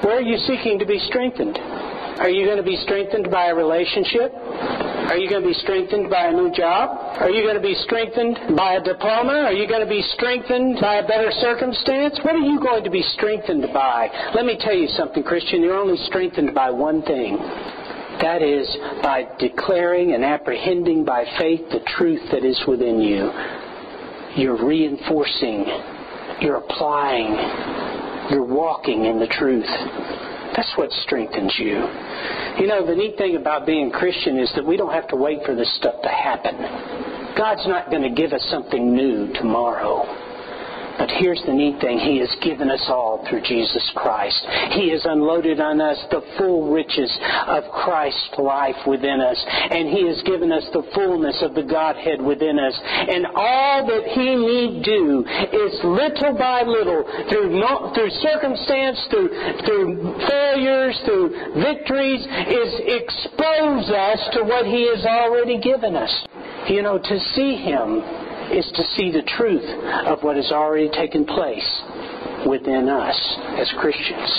Where 0.00 0.16
are 0.16 0.22
you 0.22 0.38
seeking 0.38 0.78
to 0.78 0.86
be 0.86 0.98
strengthened? 0.98 1.58
Are 1.58 2.30
you 2.30 2.46
going 2.46 2.56
to 2.58 2.64
be 2.64 2.76
strengthened 2.84 3.30
by 3.30 3.46
a 3.46 3.54
relationship? 3.54 4.32
Are 5.04 5.18
you 5.18 5.28
going 5.28 5.42
to 5.42 5.48
be 5.48 5.54
strengthened 5.54 6.08
by 6.08 6.28
a 6.28 6.32
new 6.32 6.50
job? 6.50 7.20
Are 7.20 7.30
you 7.30 7.44
going 7.44 7.56
to 7.56 7.62
be 7.62 7.74
strengthened 7.84 8.56
by 8.56 8.74
a 8.74 8.82
diploma? 8.82 9.44
Are 9.44 9.52
you 9.52 9.68
going 9.68 9.84
to 9.84 9.88
be 9.88 10.02
strengthened 10.16 10.78
by 10.80 10.96
a 10.96 11.06
better 11.06 11.30
circumstance? 11.40 12.18
What 12.22 12.34
are 12.34 12.38
you 12.38 12.58
going 12.58 12.84
to 12.84 12.90
be 12.90 13.02
strengthened 13.02 13.66
by? 13.72 14.08
Let 14.34 14.46
me 14.46 14.56
tell 14.58 14.74
you 14.74 14.88
something, 14.96 15.22
Christian. 15.22 15.62
You're 15.62 15.76
only 15.76 15.98
strengthened 16.06 16.54
by 16.54 16.70
one 16.70 17.02
thing. 17.02 17.36
That 17.36 18.40
is 18.40 18.66
by 19.02 19.28
declaring 19.38 20.14
and 20.14 20.24
apprehending 20.24 21.04
by 21.04 21.26
faith 21.38 21.68
the 21.70 21.80
truth 21.86 22.22
that 22.32 22.44
is 22.44 22.58
within 22.66 23.00
you. 23.00 23.30
You're 24.36 24.64
reinforcing, 24.64 25.66
you're 26.40 26.56
applying, 26.56 28.30
you're 28.30 28.42
walking 28.42 29.04
in 29.04 29.18
the 29.18 29.28
truth. 29.28 29.68
That's 30.56 30.72
what 30.76 30.90
strengthens 31.04 31.54
you. 31.58 31.82
You 32.58 32.66
know, 32.66 32.86
the 32.86 32.94
neat 32.94 33.16
thing 33.18 33.36
about 33.36 33.66
being 33.66 33.90
Christian 33.90 34.38
is 34.38 34.52
that 34.54 34.64
we 34.64 34.76
don't 34.76 34.92
have 34.92 35.08
to 35.08 35.16
wait 35.16 35.40
for 35.44 35.54
this 35.54 35.74
stuff 35.76 36.00
to 36.02 36.08
happen. 36.08 36.56
God's 37.36 37.66
not 37.66 37.90
going 37.90 38.02
to 38.02 38.10
give 38.10 38.32
us 38.32 38.46
something 38.50 38.94
new 38.94 39.32
tomorrow. 39.34 40.23
But 40.98 41.10
here's 41.10 41.42
the 41.46 41.52
neat 41.52 41.80
thing. 41.80 41.98
He 41.98 42.18
has 42.18 42.30
given 42.42 42.70
us 42.70 42.84
all 42.88 43.26
through 43.28 43.42
Jesus 43.42 43.82
Christ. 43.96 44.38
He 44.72 44.90
has 44.90 45.04
unloaded 45.04 45.60
on 45.60 45.80
us 45.80 45.98
the 46.10 46.22
full 46.38 46.70
riches 46.72 47.10
of 47.46 47.64
Christ's 47.72 48.38
life 48.38 48.78
within 48.86 49.20
us. 49.20 49.38
And 49.70 49.88
He 49.88 50.06
has 50.06 50.22
given 50.22 50.52
us 50.52 50.64
the 50.72 50.86
fullness 50.94 51.42
of 51.42 51.54
the 51.54 51.62
Godhead 51.62 52.22
within 52.22 52.58
us. 52.58 52.78
And 52.84 53.26
all 53.34 53.86
that 53.86 54.04
He 54.14 54.36
need 54.36 54.84
do 54.84 55.24
is 55.26 55.74
little 55.82 56.38
by 56.38 56.62
little, 56.62 57.02
through, 57.28 57.50
through 57.94 58.10
circumstance, 58.22 58.98
through, 59.10 59.30
through 59.66 60.14
failures, 60.28 61.00
through 61.04 61.62
victories, 61.62 62.22
is 62.22 62.70
expose 62.86 63.90
us 63.90 64.20
to 64.32 64.44
what 64.44 64.66
He 64.66 64.86
has 64.94 65.04
already 65.04 65.58
given 65.58 65.96
us. 65.96 66.12
You 66.68 66.82
know, 66.82 66.98
to 66.98 67.18
see 67.34 67.56
Him 67.56 68.23
is 68.52 68.66
to 68.74 68.84
see 68.96 69.10
the 69.10 69.22
truth 69.22 69.64
of 70.06 70.22
what 70.22 70.36
has 70.36 70.50
already 70.52 70.90
taken 70.90 71.24
place 71.24 71.68
within 72.46 72.88
us 72.88 73.16
as 73.56 73.70
Christians. 73.78 74.30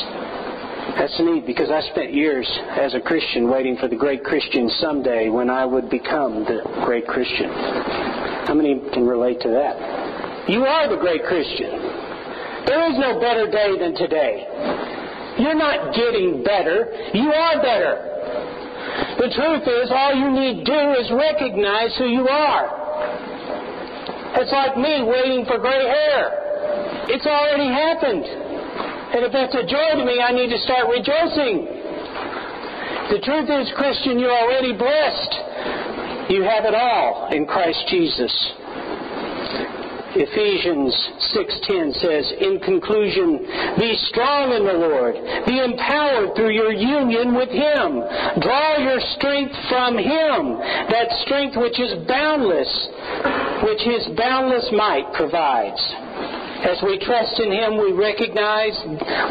That's 0.95 1.19
neat 1.19 1.45
because 1.45 1.71
I 1.71 1.81
spent 1.91 2.13
years 2.13 2.47
as 2.77 2.93
a 2.93 3.01
Christian 3.01 3.49
waiting 3.49 3.75
for 3.77 3.87
the 3.87 3.95
great 3.95 4.23
Christian 4.23 4.69
someday 4.79 5.29
when 5.29 5.49
I 5.49 5.65
would 5.65 5.89
become 5.89 6.45
the 6.45 6.61
great 6.85 7.07
Christian. 7.07 7.49
How 8.45 8.53
many 8.53 8.79
can 8.93 9.05
relate 9.05 9.41
to 9.41 9.49
that? 9.49 10.49
You 10.49 10.63
are 10.63 10.87
the 10.87 11.01
great 11.01 11.25
Christian. 11.25 11.71
There 12.65 12.85
is 12.91 12.97
no 12.97 13.19
better 13.19 13.49
day 13.49 13.77
than 13.77 13.95
today. 13.95 14.45
You're 15.39 15.57
not 15.57 15.93
getting 15.95 16.43
better. 16.43 16.87
You 17.13 17.33
are 17.33 17.61
better. 17.61 18.15
The 19.17 19.33
truth 19.33 19.65
is, 19.67 19.91
all 19.91 20.13
you 20.13 20.31
need 20.31 20.65
do 20.65 20.81
is 21.01 21.11
recognize 21.11 21.97
who 21.97 22.05
you 22.05 22.27
are. 22.29 22.84
It's 24.37 24.51
like 24.51 24.75
me 24.77 25.03
waiting 25.03 25.45
for 25.45 25.57
gray 25.57 25.85
hair. 25.85 27.07
It's 27.07 27.25
already 27.25 27.71
happened. 27.71 28.25
And 28.25 29.23
if 29.23 29.31
that's 29.31 29.55
a 29.55 29.63
joy 29.63 29.95
to 29.95 30.03
me, 30.03 30.19
I 30.19 30.31
need 30.31 30.49
to 30.49 30.59
start 30.59 30.89
rejoicing. 30.91 31.71
The 33.15 33.21
truth 33.23 33.47
is, 33.47 33.71
Christian, 33.77 34.19
you're 34.19 34.33
already 34.33 34.73
blessed. 34.73 35.33
You 36.29 36.41
have 36.43 36.65
it 36.65 36.73
all 36.73 37.29
in 37.31 37.45
Christ 37.45 37.85
Jesus. 37.87 38.33
Ephesians 40.15 40.95
6:10 41.33 41.93
says, 41.93 42.31
"In 42.39 42.59
conclusion, 42.59 43.45
be 43.77 43.95
strong 44.07 44.53
in 44.53 44.65
the 44.65 44.73
Lord. 44.73 45.15
Be 45.45 45.59
empowered 45.59 46.35
through 46.35 46.51
your 46.51 46.71
union 46.71 47.35
with 47.35 47.49
him. 47.49 48.03
Draw 48.39 48.77
your 48.77 48.99
strength 49.01 49.55
from 49.67 49.97
him, 49.97 50.57
that 50.89 51.11
strength 51.25 51.57
which 51.57 51.79
is 51.79 51.95
boundless, 52.07 52.89
which 53.61 53.81
his 53.81 54.07
boundless 54.15 54.71
might 54.71 55.11
provides." 55.13 55.81
As 56.65 56.81
we 56.81 56.97
trust 56.97 57.39
in 57.39 57.51
Him, 57.51 57.77
we 57.77 57.91
recognize 57.91 58.75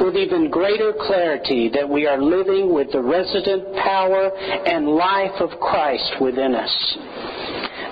with 0.01 0.17
even 0.17 0.51
greater 0.51 0.93
clarity 0.93 1.69
that 1.71 1.89
we 1.89 2.07
are 2.07 2.19
living 2.19 2.73
with 2.73 2.93
the 2.93 3.01
resident 3.01 3.75
power 3.75 4.31
and 4.67 4.89
life 4.89 5.41
of 5.41 5.59
Christ 5.59 6.21
within 6.21 6.55
us. 6.55 6.97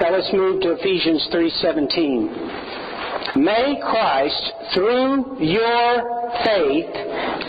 Now 0.00 0.12
let's 0.12 0.32
move 0.32 0.60
to 0.62 0.72
Ephesians 0.72 1.26
3:17. 1.32 2.30
May 3.36 3.80
Christ, 3.80 4.52
through 4.74 5.40
your 5.40 5.90
faith, 6.44 6.90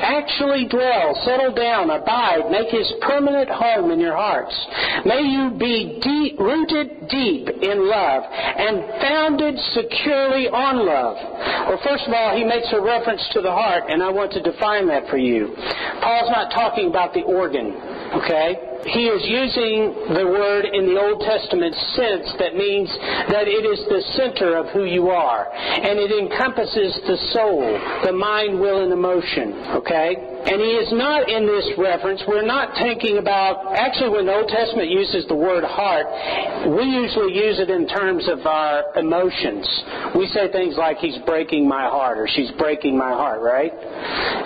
actually 0.03 0.67
dwell, 0.67 1.15
settle 1.23 1.53
down, 1.53 1.89
abide, 1.89 2.51
make 2.51 2.69
his 2.69 2.91
permanent 3.01 3.49
home 3.49 3.91
in 3.91 3.99
your 3.99 4.15
hearts. 4.15 4.53
May 5.05 5.21
you 5.21 5.55
be 5.57 5.99
deep, 6.01 6.39
rooted 6.39 7.07
deep 7.09 7.47
in 7.47 7.87
love 7.87 8.23
and 8.23 8.83
founded 9.01 9.55
securely 9.73 10.47
on 10.49 10.85
love. 10.85 11.17
Well, 11.69 11.79
first 11.83 12.07
of 12.07 12.13
all, 12.13 12.35
he 12.35 12.43
makes 12.43 12.67
a 12.73 12.81
reference 12.81 13.23
to 13.33 13.41
the 13.41 13.51
heart, 13.51 13.83
and 13.87 14.03
I 14.03 14.09
want 14.09 14.31
to 14.33 14.41
define 14.41 14.87
that 14.87 15.07
for 15.09 15.17
you. 15.17 15.55
Paul's 16.01 16.29
not 16.29 16.51
talking 16.51 16.89
about 16.89 17.13
the 17.13 17.23
organ, 17.23 17.71
okay? 18.23 18.72
He 18.85 19.07
is 19.07 19.23
using 19.23 20.13
the 20.13 20.27
word 20.27 20.65
in 20.65 20.91
the 20.91 20.99
Old 20.99 21.21
Testament 21.21 21.73
sense 21.95 22.27
that 22.39 22.55
means 22.55 22.91
that 23.31 23.47
it 23.47 23.63
is 23.63 23.79
the 23.87 24.03
center 24.19 24.57
of 24.57 24.67
who 24.75 24.83
you 24.83 25.07
are. 25.09 25.47
And 25.53 25.99
it 25.99 26.11
encompasses 26.11 26.99
the 27.07 27.17
soul, 27.31 27.63
the 28.03 28.11
mind, 28.11 28.59
will, 28.59 28.83
and 28.83 28.91
emotion. 28.91 29.55
Okay? 29.79 30.33
And 30.43 30.59
he 30.59 30.75
is 30.75 30.91
not 30.91 31.31
in 31.31 31.47
this 31.47 31.71
reference, 31.79 32.19
we're 32.27 32.43
not 32.43 32.75
thinking 32.75 33.15
about, 33.17 33.79
actually, 33.79 34.11
when 34.11 34.27
the 34.27 34.35
Old 34.35 34.51
Testament 34.51 34.91
uses 34.91 35.23
the 35.31 35.39
word 35.39 35.63
heart, 35.63 36.03
we 36.67 36.83
usually 36.83 37.31
use 37.31 37.63
it 37.63 37.71
in 37.71 37.87
terms 37.87 38.27
of 38.27 38.43
our 38.43 38.83
emotions. 38.99 39.63
We 40.19 40.27
say 40.35 40.51
things 40.51 40.75
like, 40.75 40.99
he's 40.99 41.15
breaking 41.23 41.63
my 41.63 41.87
heart, 41.87 42.19
or 42.19 42.27
she's 42.27 42.51
breaking 42.59 42.99
my 42.99 43.15
heart, 43.15 43.39
right? 43.39 43.71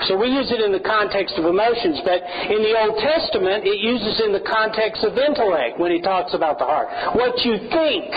So 0.06 0.14
we 0.14 0.30
use 0.30 0.54
it 0.54 0.62
in 0.62 0.70
the 0.70 0.86
context 0.86 1.34
of 1.42 1.50
emotions, 1.50 1.98
but 2.06 2.22
in 2.46 2.62
the 2.62 2.78
Old 2.78 3.02
Testament, 3.02 3.66
it 3.66 3.82
uses 3.82 4.22
in 4.28 4.36
the 4.36 4.44
context 4.44 5.08
of 5.08 5.16
intellect 5.16 5.80
when 5.80 5.96
he 5.96 6.04
talks 6.04 6.36
about 6.36 6.60
the 6.60 6.68
heart. 6.68 6.92
What 7.16 7.40
you 7.48 7.56
think. 7.72 8.12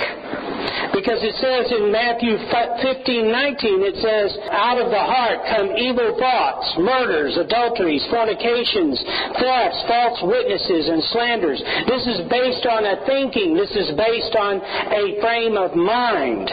Because 0.91 1.23
it 1.23 1.39
says 1.39 1.71
in 1.71 1.95
Matthew 1.95 2.35
15, 2.35 3.31
19, 3.31 3.87
it 3.87 3.97
says, 4.03 4.35
out 4.51 4.83
of 4.83 4.91
the 4.91 4.99
heart 4.99 5.39
come 5.47 5.71
evil 5.79 6.19
thoughts, 6.19 6.67
murders, 6.83 7.39
adulteries, 7.39 8.03
fornications, 8.11 8.99
thefts, 9.39 9.81
false 9.87 10.19
witnesses, 10.27 10.91
and 10.91 11.01
slanders. 11.15 11.63
This 11.87 12.05
is 12.11 12.27
based 12.27 12.67
on 12.67 12.83
a 12.85 13.07
thinking. 13.07 13.55
This 13.55 13.71
is 13.79 13.95
based 13.95 14.35
on 14.35 14.59
a 14.59 15.17
frame 15.23 15.55
of 15.55 15.79
mind. 15.79 16.51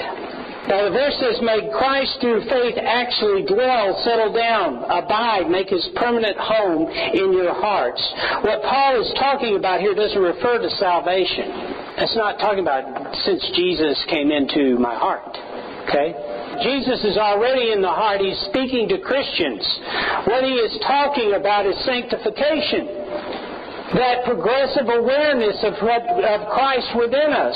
Now 0.68 0.84
the 0.84 0.92
verse 0.92 1.16
says, 1.20 1.40
May 1.42 1.72
Christ 1.72 2.20
through 2.20 2.44
faith 2.52 2.76
actually 2.76 3.48
dwell, 3.48 3.96
settle 4.04 4.34
down, 4.36 4.84
abide, 4.92 5.50
make 5.50 5.70
his 5.70 5.88
permanent 5.96 6.36
home 6.36 6.92
in 6.92 7.32
your 7.32 7.56
hearts. 7.56 8.04
What 8.44 8.62
Paul 8.64 9.00
is 9.00 9.12
talking 9.16 9.56
about 9.56 9.80
here 9.80 9.96
doesn't 9.96 10.20
refer 10.20 10.60
to 10.60 10.70
salvation. 10.76 11.88
It's 12.04 12.16
not 12.16 12.38
talking 12.38 12.62
about 12.62 12.84
since 13.24 13.42
Jesus 13.56 13.96
came 14.12 14.32
into 14.32 14.78
my 14.78 14.96
heart. 14.96 15.32
Okay? 15.88 16.12
Jesus 16.68 17.00
is 17.06 17.18
already 17.18 17.72
in 17.72 17.82
the 17.82 17.92
heart. 17.92 18.20
He's 18.20 18.38
speaking 18.52 18.90
to 18.90 19.00
Christians. 19.00 19.64
What 20.28 20.44
he 20.44 20.60
is 20.60 20.76
talking 20.84 21.34
about 21.34 21.66
is 21.66 21.80
sanctification. 21.86 22.92
That 23.96 24.26
progressive 24.26 24.90
awareness 24.92 25.64
of, 25.64 25.74
of 25.80 26.40
Christ 26.52 26.92
within 27.00 27.32
us. 27.32 27.56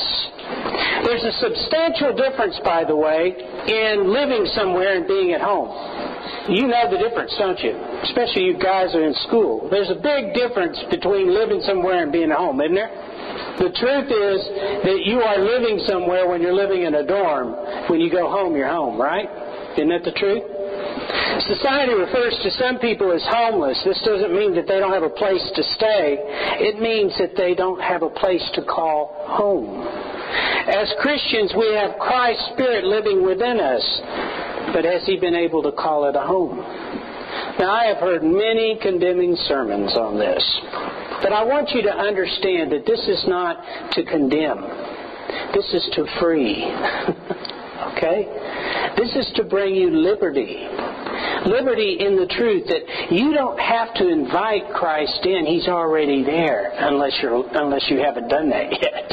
There's 1.04 1.28
a 1.28 1.36
substantial 1.44 2.16
difference, 2.16 2.60
by 2.64 2.86
the 2.86 2.96
way, 2.96 3.36
in 3.68 4.08
living 4.08 4.46
somewhere 4.56 4.96
and 4.96 5.08
being 5.08 5.34
at 5.34 5.42
home. 5.42 5.68
You 6.48 6.68
know 6.68 6.90
the 6.90 6.98
difference, 6.98 7.36
don't 7.38 7.60
you? 7.60 7.76
Especially 8.04 8.48
you 8.48 8.58
guys 8.58 8.96
are 8.96 9.04
in 9.04 9.14
school. 9.28 9.68
There's 9.70 9.92
a 9.92 10.00
big 10.00 10.34
difference 10.34 10.80
between 10.90 11.34
living 11.34 11.62
somewhere 11.68 12.04
and 12.04 12.12
being 12.12 12.32
at 12.32 12.38
home, 12.38 12.62
isn't 12.62 12.76
there? 12.76 12.90
The 13.60 13.70
truth 13.76 14.08
is 14.08 14.40
that 14.88 15.04
you 15.04 15.22
are 15.22 15.38
living 15.38 15.84
somewhere 15.86 16.28
when 16.28 16.42
you're 16.42 16.56
living 16.56 16.84
in 16.84 16.96
a 16.96 17.06
dorm. 17.06 17.54
When 17.90 18.00
you 18.00 18.10
go 18.10 18.32
home, 18.32 18.56
you're 18.56 18.72
home, 18.72 19.00
right? 19.00 19.28
Isn't 19.78 19.90
that 19.90 20.04
the 20.04 20.16
truth? 20.16 20.44
Society 21.48 21.94
refers 21.94 22.38
to 22.44 22.52
some 22.52 22.78
people 22.80 23.12
as 23.12 23.24
homeless. 23.28 23.82
This 23.84 24.02
doesn't 24.06 24.34
mean 24.34 24.54
that 24.56 24.68
they 24.68 24.80
don't 24.80 24.94
have 24.94 25.04
a 25.04 25.10
place 25.10 25.44
to 25.56 25.64
stay. 25.76 26.18
It 26.60 26.80
means 26.80 27.18
that 27.18 27.36
they 27.36 27.56
don't 27.56 27.82
have 27.82 28.04
a 28.04 28.10
place 28.10 28.44
to 28.56 28.64
call 28.64 29.16
home. 29.28 29.88
As 30.68 30.94
Christians, 31.00 31.54
we 31.58 31.74
have 31.74 32.00
Christ's 32.00 32.52
Spirit 32.54 32.86
living 32.86 33.26
within 33.26 33.60
us, 33.60 33.84
but 34.74 34.86
has 34.86 35.06
He 35.06 35.18
been 35.18 35.36
able 35.36 35.64
to 35.64 35.72
call 35.72 36.08
it 36.08 36.16
a 36.16 36.22
home? 36.22 36.60
Now, 37.60 37.72
I 37.72 37.86
have 37.86 37.98
heard 37.98 38.24
many 38.24 38.78
condemning 38.82 39.36
sermons 39.48 39.96
on 39.96 40.18
this. 40.18 40.44
But 41.22 41.34
I 41.34 41.44
want 41.44 41.70
you 41.72 41.82
to 41.84 41.94
understand 41.94 42.72
that 42.72 42.86
this 42.86 43.08
is 43.08 43.24
not 43.28 43.62
to 43.92 44.04
condemn. 44.04 44.62
This 45.54 45.68
is 45.74 45.88
to 45.96 46.06
free. 46.20 46.66
okay? 47.94 48.26
This 48.98 49.16
is 49.16 49.32
to 49.36 49.44
bring 49.44 49.76
you 49.76 49.90
liberty. 49.90 50.68
Liberty 51.46 51.98
in 52.00 52.16
the 52.16 52.28
truth 52.28 52.68
that 52.68 52.84
you 53.12 53.34
don't 53.34 53.60
have 53.60 53.94
to 53.96 54.10
invite 54.10 54.74
Christ 54.74 55.26
in. 55.26 55.46
He's 55.46 55.68
already 55.68 56.24
there 56.24 56.72
unless 56.78 57.18
you're 57.22 57.44
unless 57.58 57.90
you 57.90 57.98
haven't 58.00 58.28
done 58.28 58.50
that 58.50 58.72
yet. 58.82 59.06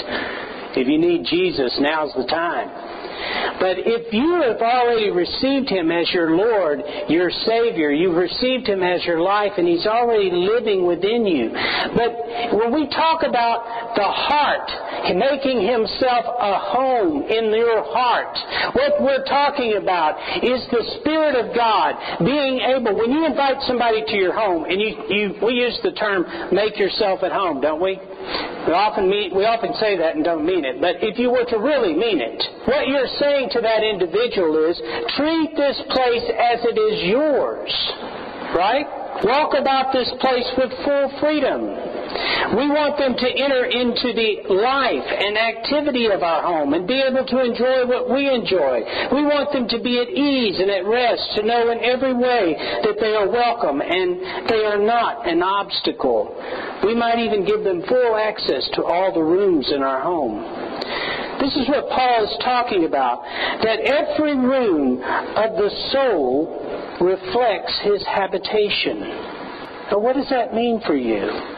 If 0.77 0.87
you 0.87 0.99
need 0.99 1.25
Jesus, 1.25 1.75
now's 1.81 2.13
the 2.15 2.27
time. 2.27 2.69
But 3.61 3.83
if 3.83 4.12
you 4.12 4.42
have 4.47 4.62
already 4.62 5.11
received 5.11 5.68
Him 5.68 5.90
as 5.90 6.11
your 6.12 6.37
Lord, 6.37 6.83
your 7.09 7.31
Savior, 7.31 7.90
you've 7.90 8.16
received 8.16 8.68
Him 8.68 8.83
as 8.83 9.05
your 9.05 9.20
life, 9.20 9.53
and 9.59 9.66
He's 9.66 9.87
already 9.87 10.31
living 10.31 10.87
within 10.87 11.27
you. 11.27 11.51
But 11.94 12.55
when 12.55 12.72
we 12.72 12.88
talk 12.88 13.22
about 13.27 13.94
the 13.96 14.07
heart, 14.07 14.70
making 15.14 15.66
Himself 15.66 16.24
a 16.24 16.55
home 16.59 17.22
in 17.22 17.51
your 17.51 17.83
heart, 17.83 18.37
what 18.74 19.03
we're 19.03 19.24
talking 19.24 19.79
about 19.81 20.18
is 20.42 20.62
the 20.70 20.85
Spirit 21.01 21.35
of 21.35 21.55
God 21.55 21.94
being 22.24 22.61
able, 22.61 22.96
when 22.96 23.11
you 23.11 23.27
invite 23.27 23.61
somebody 23.66 24.05
to 24.07 24.16
your 24.16 24.35
home, 24.35 24.64
and 24.64 24.81
you, 24.81 24.92
you 25.09 25.35
we 25.42 25.55
use 25.55 25.79
the 25.83 25.92
term 25.92 26.24
make 26.53 26.79
yourself 26.79 27.22
at 27.22 27.33
home, 27.33 27.61
don't 27.61 27.81
we? 27.81 27.98
We 28.67 28.75
often, 28.77 29.09
mean, 29.09 29.33
we 29.33 29.49
often 29.49 29.73
say 29.81 29.97
that 29.97 30.17
and 30.17 30.25
don't 30.25 30.45
mean 30.45 30.64
it. 30.64 30.81
But 30.81 31.01
if 31.01 31.17
you 31.19 31.31
were 31.31 31.45
to 31.49 31.57
really 31.57 31.95
mean 31.95 32.21
it, 32.21 32.41
what 32.69 32.85
you're 32.88 33.09
saying 33.17 33.49
to 33.57 33.61
that 33.64 33.81
individual 33.81 34.53
is 34.69 34.77
treat 35.17 35.57
this 35.57 35.79
place 35.88 36.27
as 36.37 36.59
it 36.69 36.77
is 36.77 36.97
yours. 37.09 37.73
Right? 38.53 38.85
Walk 39.25 39.55
about 39.57 39.93
this 39.93 40.11
place 40.21 40.47
with 40.59 40.71
full 40.85 41.09
freedom. 41.21 41.78
We 42.57 42.66
want 42.68 42.96
them 42.96 43.14
to 43.14 43.28
enter 43.28 43.64
into 43.68 44.12
the 44.16 44.48
life 44.48 45.04
and 45.04 45.37
activity 45.37 46.07
of 46.07 46.22
our 46.22 46.42
home 46.42 46.72
and 46.72 46.88
be 46.88 46.96
able 46.96 47.26
to 47.26 47.38
enjoy 47.44 47.85
what 47.85 48.09
we 48.09 48.24
enjoy. 48.24 48.83
We 49.12 49.22
want 49.22 49.52
them 49.52 49.68
to 49.68 49.78
be 49.78 50.00
at 50.00 50.09
ease 50.09 50.59
and 50.59 50.70
at 50.70 50.87
rest, 50.87 51.37
to 51.37 51.42
know 51.42 51.70
in 51.70 51.85
every 51.85 52.14
way 52.14 52.57
that 52.83 52.96
they 53.00 53.14
are 53.14 53.28
welcome 53.28 53.81
and 53.81 54.48
they 54.48 54.64
are 54.64 54.81
not 54.81 55.28
an 55.28 55.42
obstacle. 55.42 56.33
We 56.85 56.94
might 56.94 57.18
even 57.18 57.44
give 57.44 57.64
them 57.64 57.83
full 57.87 58.16
access 58.16 58.68
to 58.74 58.85
all 58.85 59.12
the 59.12 59.22
rooms 59.22 59.70
in 59.74 59.83
our 59.83 60.00
home. 60.00 60.40
This 61.40 61.54
is 61.54 61.68
what 61.68 61.88
Paul 61.88 62.24
is 62.24 62.37
talking 62.42 62.85
about. 62.85 63.22
That 63.62 63.81
every 63.85 64.35
room 64.35 64.98
of 65.02 65.54
the 65.54 65.70
soul 65.92 66.96
reflects 67.00 67.78
his 67.85 68.02
habitation. 68.07 69.00
Now, 69.90 69.98
what 69.98 70.16
does 70.16 70.28
that 70.31 70.52
mean 70.54 70.81
for 70.85 70.96
you? 70.96 71.58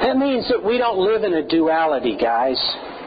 That 0.00 0.16
means 0.16 0.48
that 0.48 0.62
we 0.62 0.78
don't 0.78 0.98
live 0.98 1.24
in 1.24 1.34
a 1.34 1.46
duality, 1.46 2.16
guys. 2.16 2.58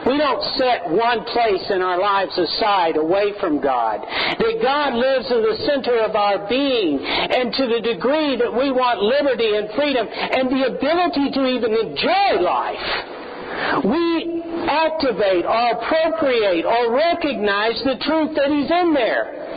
We 0.06 0.16
don't 0.16 0.42
set 0.56 0.88
one 0.88 1.24
place 1.24 1.66
in 1.70 1.82
our 1.82 1.98
lives 1.98 2.36
aside 2.38 2.96
away 2.96 3.34
from 3.40 3.60
God. 3.60 4.00
That 4.00 4.56
God 4.62 4.94
lives 4.94 5.26
in 5.30 5.42
the 5.42 5.58
center 5.66 5.98
of 6.00 6.14
our 6.14 6.48
being. 6.48 7.02
And 7.02 7.52
to 7.52 7.66
the 7.66 7.80
degree 7.82 8.36
that 8.38 8.52
we 8.52 8.70
want 8.70 9.02
liberty 9.02 9.56
and 9.56 9.68
freedom 9.74 10.06
and 10.08 10.48
the 10.48 10.70
ability 10.70 11.34
to 11.34 11.42
even 11.46 11.72
enjoy 11.74 12.40
life, 12.40 12.88
we 13.84 14.38
activate 14.70 15.44
or 15.44 15.64
appropriate 15.76 16.64
or 16.64 16.94
recognize 16.94 17.82
the 17.84 17.98
truth 18.00 18.36
that 18.36 18.48
He's 18.48 18.70
in 18.70 18.94
there. 18.94 19.47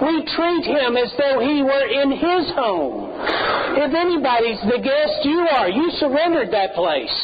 We 0.00 0.22
treat 0.30 0.64
him 0.64 0.96
as 0.96 1.10
though 1.18 1.40
he 1.42 1.62
were 1.62 1.86
in 1.90 2.12
his 2.12 2.54
home. 2.54 3.10
If 3.74 3.94
anybody's 3.94 4.60
the 4.62 4.78
guest, 4.78 5.24
you 5.24 5.40
are. 5.42 5.68
You 5.68 5.90
surrendered 5.98 6.52
that 6.52 6.74
place. 6.74 7.16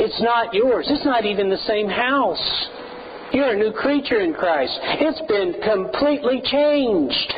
It's 0.00 0.20
not 0.22 0.54
yours. 0.54 0.86
It's 0.88 1.04
not 1.04 1.26
even 1.26 1.50
the 1.50 1.60
same 1.68 1.88
house. 1.88 2.68
You're 3.32 3.52
a 3.52 3.56
new 3.56 3.72
creature 3.72 4.20
in 4.20 4.32
Christ. 4.32 4.72
It's 4.82 5.20
been 5.28 5.60
completely 5.60 6.40
changed. 6.48 7.30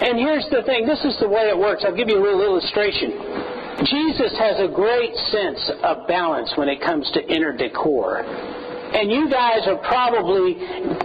And 0.00 0.18
here's 0.18 0.46
the 0.50 0.62
thing 0.64 0.86
this 0.86 1.04
is 1.04 1.18
the 1.20 1.28
way 1.28 1.52
it 1.52 1.58
works. 1.58 1.84
I'll 1.84 1.94
give 1.94 2.08
you 2.08 2.18
a 2.18 2.24
little 2.24 2.42
illustration. 2.42 3.12
Jesus 3.84 4.32
has 4.38 4.58
a 4.58 4.72
great 4.72 5.14
sense 5.30 5.60
of 5.84 6.08
balance 6.08 6.50
when 6.56 6.68
it 6.68 6.80
comes 6.80 7.10
to 7.12 7.20
inner 7.28 7.52
decor. 7.52 8.24
And 8.24 9.12
you 9.12 9.28
guys 9.30 9.68
are 9.68 9.76
probably, 9.84 10.56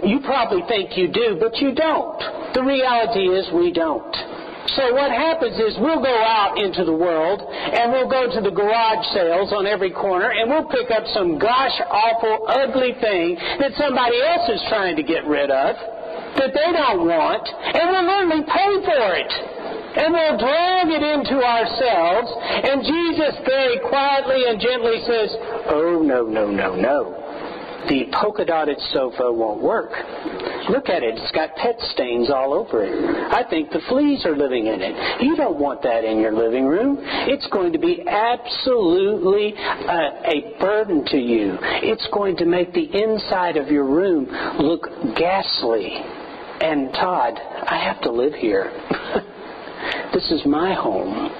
you 0.08 0.20
probably 0.24 0.62
think 0.66 0.96
you 0.96 1.12
do, 1.12 1.36
but 1.38 1.58
you 1.58 1.74
don't. 1.74 2.43
The 2.54 2.62
reality 2.62 3.26
is 3.28 3.50
we 3.52 3.72
don't. 3.72 4.14
So 4.78 4.94
what 4.94 5.10
happens 5.12 5.58
is 5.60 5.76
we'll 5.78 6.00
go 6.02 6.16
out 6.24 6.56
into 6.56 6.84
the 6.84 6.94
world 6.94 7.42
and 7.42 7.92
we'll 7.92 8.08
go 8.08 8.32
to 8.32 8.40
the 8.40 8.50
garage 8.50 9.04
sales 9.12 9.52
on 9.52 9.66
every 9.66 9.90
corner 9.90 10.30
and 10.32 10.48
we'll 10.48 10.64
pick 10.72 10.90
up 10.90 11.04
some 11.12 11.38
gosh 11.38 11.76
awful 11.90 12.48
ugly 12.48 12.96
thing 13.00 13.36
that 13.60 13.76
somebody 13.76 14.16
else 14.22 14.48
is 14.48 14.62
trying 14.70 14.96
to 14.96 15.02
get 15.02 15.26
rid 15.26 15.50
of. 15.50 15.76
that 16.34 16.50
they 16.50 16.70
don't 16.74 17.06
want, 17.06 17.46
and 17.46 17.84
we'll 17.94 18.08
literally 18.10 18.42
pay 18.42 18.72
for 18.82 19.06
it. 19.14 19.32
And 19.94 20.10
we'll 20.10 20.38
drag 20.42 20.90
it 20.90 21.04
into 21.06 21.38
ourselves, 21.38 22.26
and 22.66 22.82
Jesus 22.82 23.38
very 23.46 23.78
quietly 23.86 24.42
and 24.50 24.58
gently 24.58 24.98
says, 25.06 25.30
Oh, 25.70 26.02
no, 26.02 26.26
no, 26.26 26.50
no, 26.50 26.74
no. 26.74 27.14
The 27.88 28.06
polka 28.12 28.44
dotted 28.44 28.78
sofa 28.92 29.30
won't 29.30 29.60
work. 29.60 29.90
Look 30.70 30.88
at 30.88 31.02
it. 31.02 31.18
It's 31.18 31.32
got 31.32 31.54
pet 31.56 31.76
stains 31.92 32.30
all 32.30 32.54
over 32.54 32.82
it. 32.82 32.94
I 33.32 33.44
think 33.48 33.70
the 33.70 33.80
fleas 33.88 34.24
are 34.24 34.36
living 34.36 34.66
in 34.66 34.80
it. 34.80 35.22
You 35.22 35.36
don't 35.36 35.58
want 35.58 35.82
that 35.82 36.04
in 36.04 36.18
your 36.20 36.32
living 36.32 36.64
room. 36.64 36.98
It's 37.00 37.46
going 37.48 37.72
to 37.72 37.78
be 37.78 38.02
absolutely 38.08 39.54
uh, 39.56 40.24
a 40.24 40.56
burden 40.58 41.04
to 41.06 41.18
you. 41.18 41.58
It's 41.60 42.06
going 42.12 42.36
to 42.38 42.46
make 42.46 42.72
the 42.72 42.88
inside 42.90 43.56
of 43.58 43.68
your 43.68 43.84
room 43.84 44.26
look 44.58 44.88
ghastly. 45.16 45.90
And 46.60 46.92
Todd, 46.94 47.38
I 47.38 47.78
have 47.84 48.00
to 48.02 48.10
live 48.10 48.32
here. 48.32 48.72
this 50.14 50.30
is 50.30 50.46
my 50.46 50.72
home. 50.72 51.30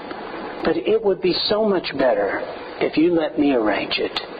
But 0.64 0.76
it 0.76 1.02
would 1.02 1.22
be 1.22 1.34
so 1.48 1.66
much 1.66 1.86
better 1.98 2.40
if 2.80 2.96
you 2.98 3.14
let 3.14 3.38
me 3.38 3.52
arrange 3.54 3.94
it. 3.98 4.33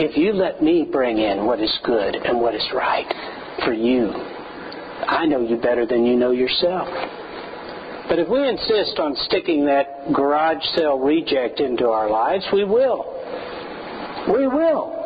If 0.00 0.16
you 0.16 0.32
let 0.32 0.62
me 0.62 0.86
bring 0.90 1.18
in 1.18 1.44
what 1.44 1.60
is 1.60 1.76
good 1.84 2.14
and 2.14 2.40
what 2.40 2.54
is 2.54 2.64
right 2.72 3.06
for 3.64 3.72
you. 3.72 4.12
I 5.06 5.26
know 5.26 5.40
you 5.40 5.56
better 5.56 5.86
than 5.86 6.06
you 6.06 6.16
know 6.16 6.30
yourself. 6.30 6.88
But 8.08 8.18
if 8.18 8.28
we 8.28 8.48
insist 8.48 8.98
on 8.98 9.16
sticking 9.26 9.66
that 9.66 10.12
garage 10.14 10.64
sale 10.76 10.98
reject 10.98 11.60
into 11.60 11.88
our 11.88 12.08
lives, 12.08 12.46
we 12.52 12.64
will. 12.64 13.04
We 14.32 14.46
will 14.46 14.97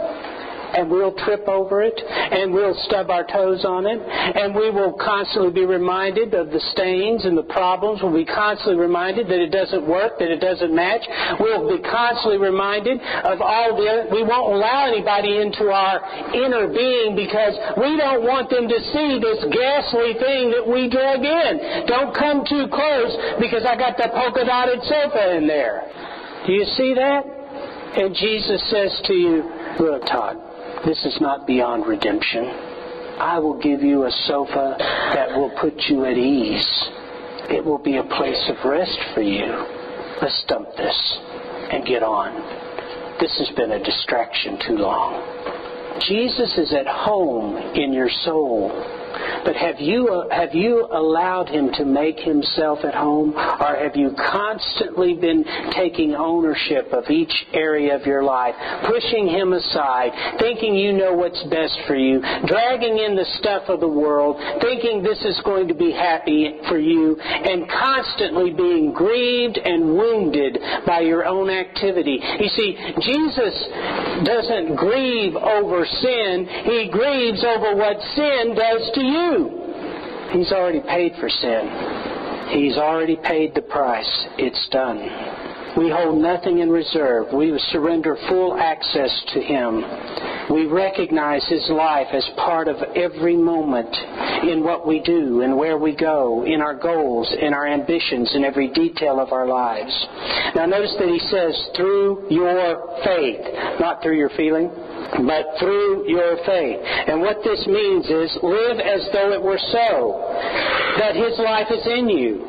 and 0.72 0.90
we'll 0.90 1.14
trip 1.24 1.46
over 1.48 1.82
it, 1.82 1.96
and 1.96 2.52
we'll 2.52 2.76
stub 2.88 3.10
our 3.10 3.24
toes 3.24 3.64
on 3.64 3.86
it, 3.86 4.00
and 4.00 4.54
we 4.54 4.70
will 4.70 4.92
constantly 4.94 5.52
be 5.52 5.64
reminded 5.64 6.34
of 6.34 6.50
the 6.50 6.60
stains 6.72 7.24
and 7.24 7.36
the 7.36 7.46
problems. 7.46 8.00
We'll 8.02 8.16
be 8.16 8.24
constantly 8.24 8.80
reminded 8.80 9.28
that 9.28 9.40
it 9.40 9.50
doesn't 9.50 9.86
work, 9.86 10.18
that 10.18 10.30
it 10.30 10.40
doesn't 10.40 10.74
match. 10.74 11.02
We'll 11.40 11.68
be 11.68 11.82
constantly 11.82 12.38
reminded 12.38 13.00
of 13.00 13.40
all 13.40 13.76
the. 13.76 14.08
We 14.12 14.22
won't 14.22 14.56
allow 14.56 14.88
anybody 14.88 15.38
into 15.38 15.68
our 15.68 16.00
inner 16.34 16.68
being 16.68 17.14
because 17.16 17.54
we 17.76 17.96
don't 17.96 18.24
want 18.24 18.48
them 18.50 18.68
to 18.68 18.78
see 18.92 19.20
this 19.20 19.40
ghastly 19.52 20.16
thing 20.18 20.50
that 20.56 20.64
we 20.64 20.88
drug 20.88 21.20
in. 21.20 21.86
Don't 21.86 22.16
come 22.16 22.44
too 22.48 22.68
close 22.72 23.12
because 23.40 23.64
I 23.64 23.76
got 23.76 23.96
the 23.96 24.08
polka 24.12 24.44
dotted 24.44 24.82
sofa 24.84 25.36
in 25.36 25.46
there. 25.46 25.84
Do 26.46 26.52
you 26.52 26.64
see 26.76 26.94
that? 26.94 27.22
And 27.92 28.14
Jesus 28.16 28.62
says 28.70 29.00
to 29.04 29.12
you, 29.12 29.42
Look, 29.80 30.02
Todd, 30.06 30.36
this 30.84 31.04
is 31.04 31.18
not 31.20 31.46
beyond 31.46 31.86
redemption. 31.86 32.44
I 33.18 33.38
will 33.38 33.60
give 33.60 33.82
you 33.82 34.04
a 34.04 34.10
sofa 34.26 34.76
that 35.14 35.30
will 35.36 35.52
put 35.60 35.74
you 35.88 36.04
at 36.06 36.16
ease. 36.16 36.88
It 37.50 37.64
will 37.64 37.78
be 37.78 37.98
a 37.98 38.04
place 38.04 38.50
of 38.50 38.56
rest 38.68 38.98
for 39.14 39.22
you. 39.22 39.46
Let's 40.20 40.44
dump 40.48 40.68
this 40.76 41.18
and 41.70 41.86
get 41.86 42.02
on. 42.02 42.34
This 43.20 43.36
has 43.38 43.50
been 43.56 43.72
a 43.72 43.82
distraction 43.82 44.58
too 44.66 44.76
long. 44.76 46.00
Jesus 46.08 46.56
is 46.58 46.72
at 46.72 46.86
home 46.86 47.56
in 47.74 47.92
your 47.92 48.10
soul. 48.24 48.70
But 49.44 49.56
have 49.56 49.80
you, 49.80 50.08
uh, 50.08 50.34
have 50.34 50.54
you 50.54 50.86
allowed 50.90 51.48
him 51.48 51.70
to 51.74 51.84
make 51.84 52.18
himself 52.18 52.80
at 52.84 52.94
home? 52.94 53.34
Or 53.34 53.76
have 53.76 53.96
you 53.96 54.14
constantly 54.16 55.14
been 55.14 55.44
taking 55.72 56.14
ownership 56.14 56.92
of 56.92 57.10
each 57.10 57.32
area 57.52 57.94
of 57.94 58.06
your 58.06 58.22
life, 58.22 58.54
pushing 58.86 59.28
him 59.28 59.52
aside, 59.52 60.10
thinking 60.38 60.74
you 60.74 60.92
know 60.92 61.14
what's 61.14 61.42
best 61.44 61.78
for 61.86 61.96
you, 61.96 62.20
dragging 62.46 62.98
in 62.98 63.16
the 63.16 63.26
stuff 63.38 63.68
of 63.68 63.80
the 63.80 63.88
world, 63.88 64.36
thinking 64.60 65.02
this 65.02 65.18
is 65.24 65.40
going 65.44 65.68
to 65.68 65.74
be 65.74 65.92
happy 65.92 66.58
for 66.68 66.78
you, 66.78 67.16
and 67.20 67.68
constantly 67.68 68.52
being 68.52 68.92
grieved 68.92 69.58
and 69.58 69.84
wounded 69.84 70.58
by 70.86 71.00
your 71.00 71.24
own 71.24 71.50
activity? 71.50 72.18
You 72.40 72.48
see, 72.48 72.76
Jesus 73.00 73.54
doesn't 74.24 74.76
grieve 74.76 75.34
over 75.36 75.84
sin, 75.84 76.46
he 76.64 76.88
grieves 76.90 77.44
over 77.44 77.76
what 77.76 77.98
sin 78.14 78.54
does 78.54 78.90
to 78.94 79.02
you. 79.02 79.11
He's 80.32 80.52
already 80.52 80.80
paid 80.80 81.12
for 81.20 81.28
sin. 81.28 82.48
He's 82.50 82.76
already 82.76 83.16
paid 83.16 83.54
the 83.54 83.62
price. 83.62 84.26
It's 84.38 84.68
done. 84.70 84.98
We 85.76 85.90
hold 85.90 86.20
nothing 86.20 86.58
in 86.58 86.70
reserve. 86.70 87.32
We 87.32 87.58
surrender 87.72 88.16
full 88.28 88.56
access 88.56 89.12
to 89.34 89.40
Him. 89.40 89.84
We 90.50 90.66
recognize 90.66 91.46
His 91.48 91.66
life 91.70 92.08
as 92.12 92.28
part 92.36 92.68
of 92.68 92.76
every 92.94 93.36
moment 93.36 93.94
in 94.48 94.62
what 94.64 94.86
we 94.86 95.00
do 95.00 95.42
and 95.42 95.56
where 95.56 95.78
we 95.78 95.96
go, 95.96 96.44
in 96.44 96.60
our 96.60 96.74
goals, 96.74 97.34
in 97.40 97.54
our 97.54 97.66
ambitions, 97.66 98.34
in 98.34 98.44
every 98.44 98.68
detail 98.68 99.20
of 99.20 99.32
our 99.32 99.46
lives. 99.46 99.92
Now 100.54 100.66
notice 100.66 100.94
that 100.98 101.08
He 101.08 101.20
says, 101.30 101.70
through 101.76 102.26
your 102.30 103.00
faith, 103.04 103.40
not 103.80 104.02
through 104.02 104.16
your 104.16 104.30
feeling 104.36 104.70
but 105.26 105.58
through 105.58 106.08
your 106.08 106.36
faith. 106.44 106.80
And 106.82 107.20
what 107.20 107.42
this 107.44 107.60
means 107.66 108.06
is 108.06 108.30
live 108.42 108.78
as 108.80 109.02
though 109.12 109.32
it 109.32 109.42
were 109.42 109.60
so, 109.72 110.22
that 110.98 111.16
His 111.16 111.38
life 111.38 111.68
is 111.72 111.84
in 111.86 112.08
you, 112.08 112.44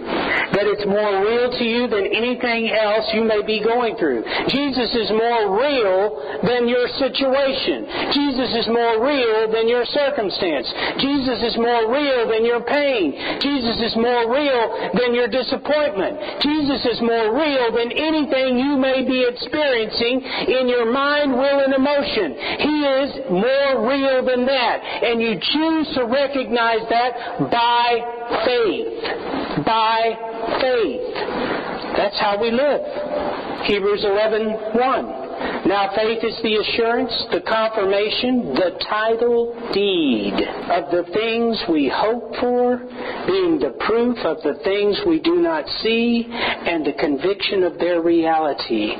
that 0.54 0.68
it's 0.68 0.86
more 0.86 1.24
real 1.24 1.50
to 1.50 1.64
you 1.64 1.88
than 1.88 2.06
anything 2.12 2.70
else 2.70 3.08
you 3.16 3.24
may 3.24 3.42
be 3.42 3.64
going 3.64 3.96
through. 3.98 4.24
Jesus 4.52 4.92
is 4.94 5.10
more 5.12 5.58
real 5.58 6.20
than 6.44 6.68
your 6.68 6.88
situation. 7.00 7.88
Jesus 8.12 8.52
is 8.64 8.68
more 8.68 9.02
real 9.02 9.50
than 9.50 9.68
your 9.68 9.86
circumstance. 9.90 10.68
Jesus 11.00 11.40
is 11.42 11.56
more 11.58 11.90
real 11.90 12.28
than 12.28 12.44
your 12.46 12.62
pain. 12.68 13.40
Jesus 13.40 13.80
is 13.80 13.96
more 13.96 14.30
real 14.30 14.92
than 15.00 15.16
your 15.16 15.32
disappointment. 15.32 16.44
Jesus 16.44 16.82
is 16.86 17.00
more 17.02 17.34
real 17.34 17.72
than 17.74 17.90
anything 17.92 18.60
you 18.60 18.76
may 18.78 19.02
be 19.08 19.24
experiencing 19.24 20.22
in 20.52 20.68
your 20.68 20.92
mind, 20.92 21.32
will, 21.32 21.60
and 21.64 21.74
emotion. 21.74 22.36
He 22.60 22.84
is 22.84 23.10
more 23.30 23.88
real 23.88 24.26
than 24.26 24.46
that. 24.46 24.78
And 24.84 25.22
you 25.22 25.36
choose 25.40 25.96
to 25.96 26.06
recognize 26.06 26.84
that 26.90 27.50
by 27.52 27.88
faith. 28.46 29.66
By 29.66 30.00
faith. 30.62 31.14
That's 31.98 32.20
how 32.20 32.38
we 32.42 32.52
live. 32.52 32.82
Hebrews 33.66 34.04
11, 34.04 34.76
1. 34.76 35.23
Now 35.66 35.96
faith 35.96 36.20
is 36.24 36.36
the 36.44 36.58
assurance, 36.60 37.14
the 37.32 37.40
confirmation, 37.40 38.54
the 38.54 38.78
title 38.90 39.56
deed 39.72 40.36
of 40.36 40.92
the 40.92 41.08
things 41.14 41.56
we 41.70 41.88
hope 41.88 42.36
for, 42.36 42.78
being 43.26 43.60
the 43.60 43.74
proof 43.80 44.18
of 44.26 44.44
the 44.44 44.60
things 44.66 45.00
we 45.08 45.22
do 45.22 45.36
not 45.40 45.66
see, 45.82 46.28
and 46.30 46.86
the 46.86 46.92
conviction 47.00 47.64
of 47.64 47.80
their 47.80 48.02
reality. 48.02 48.92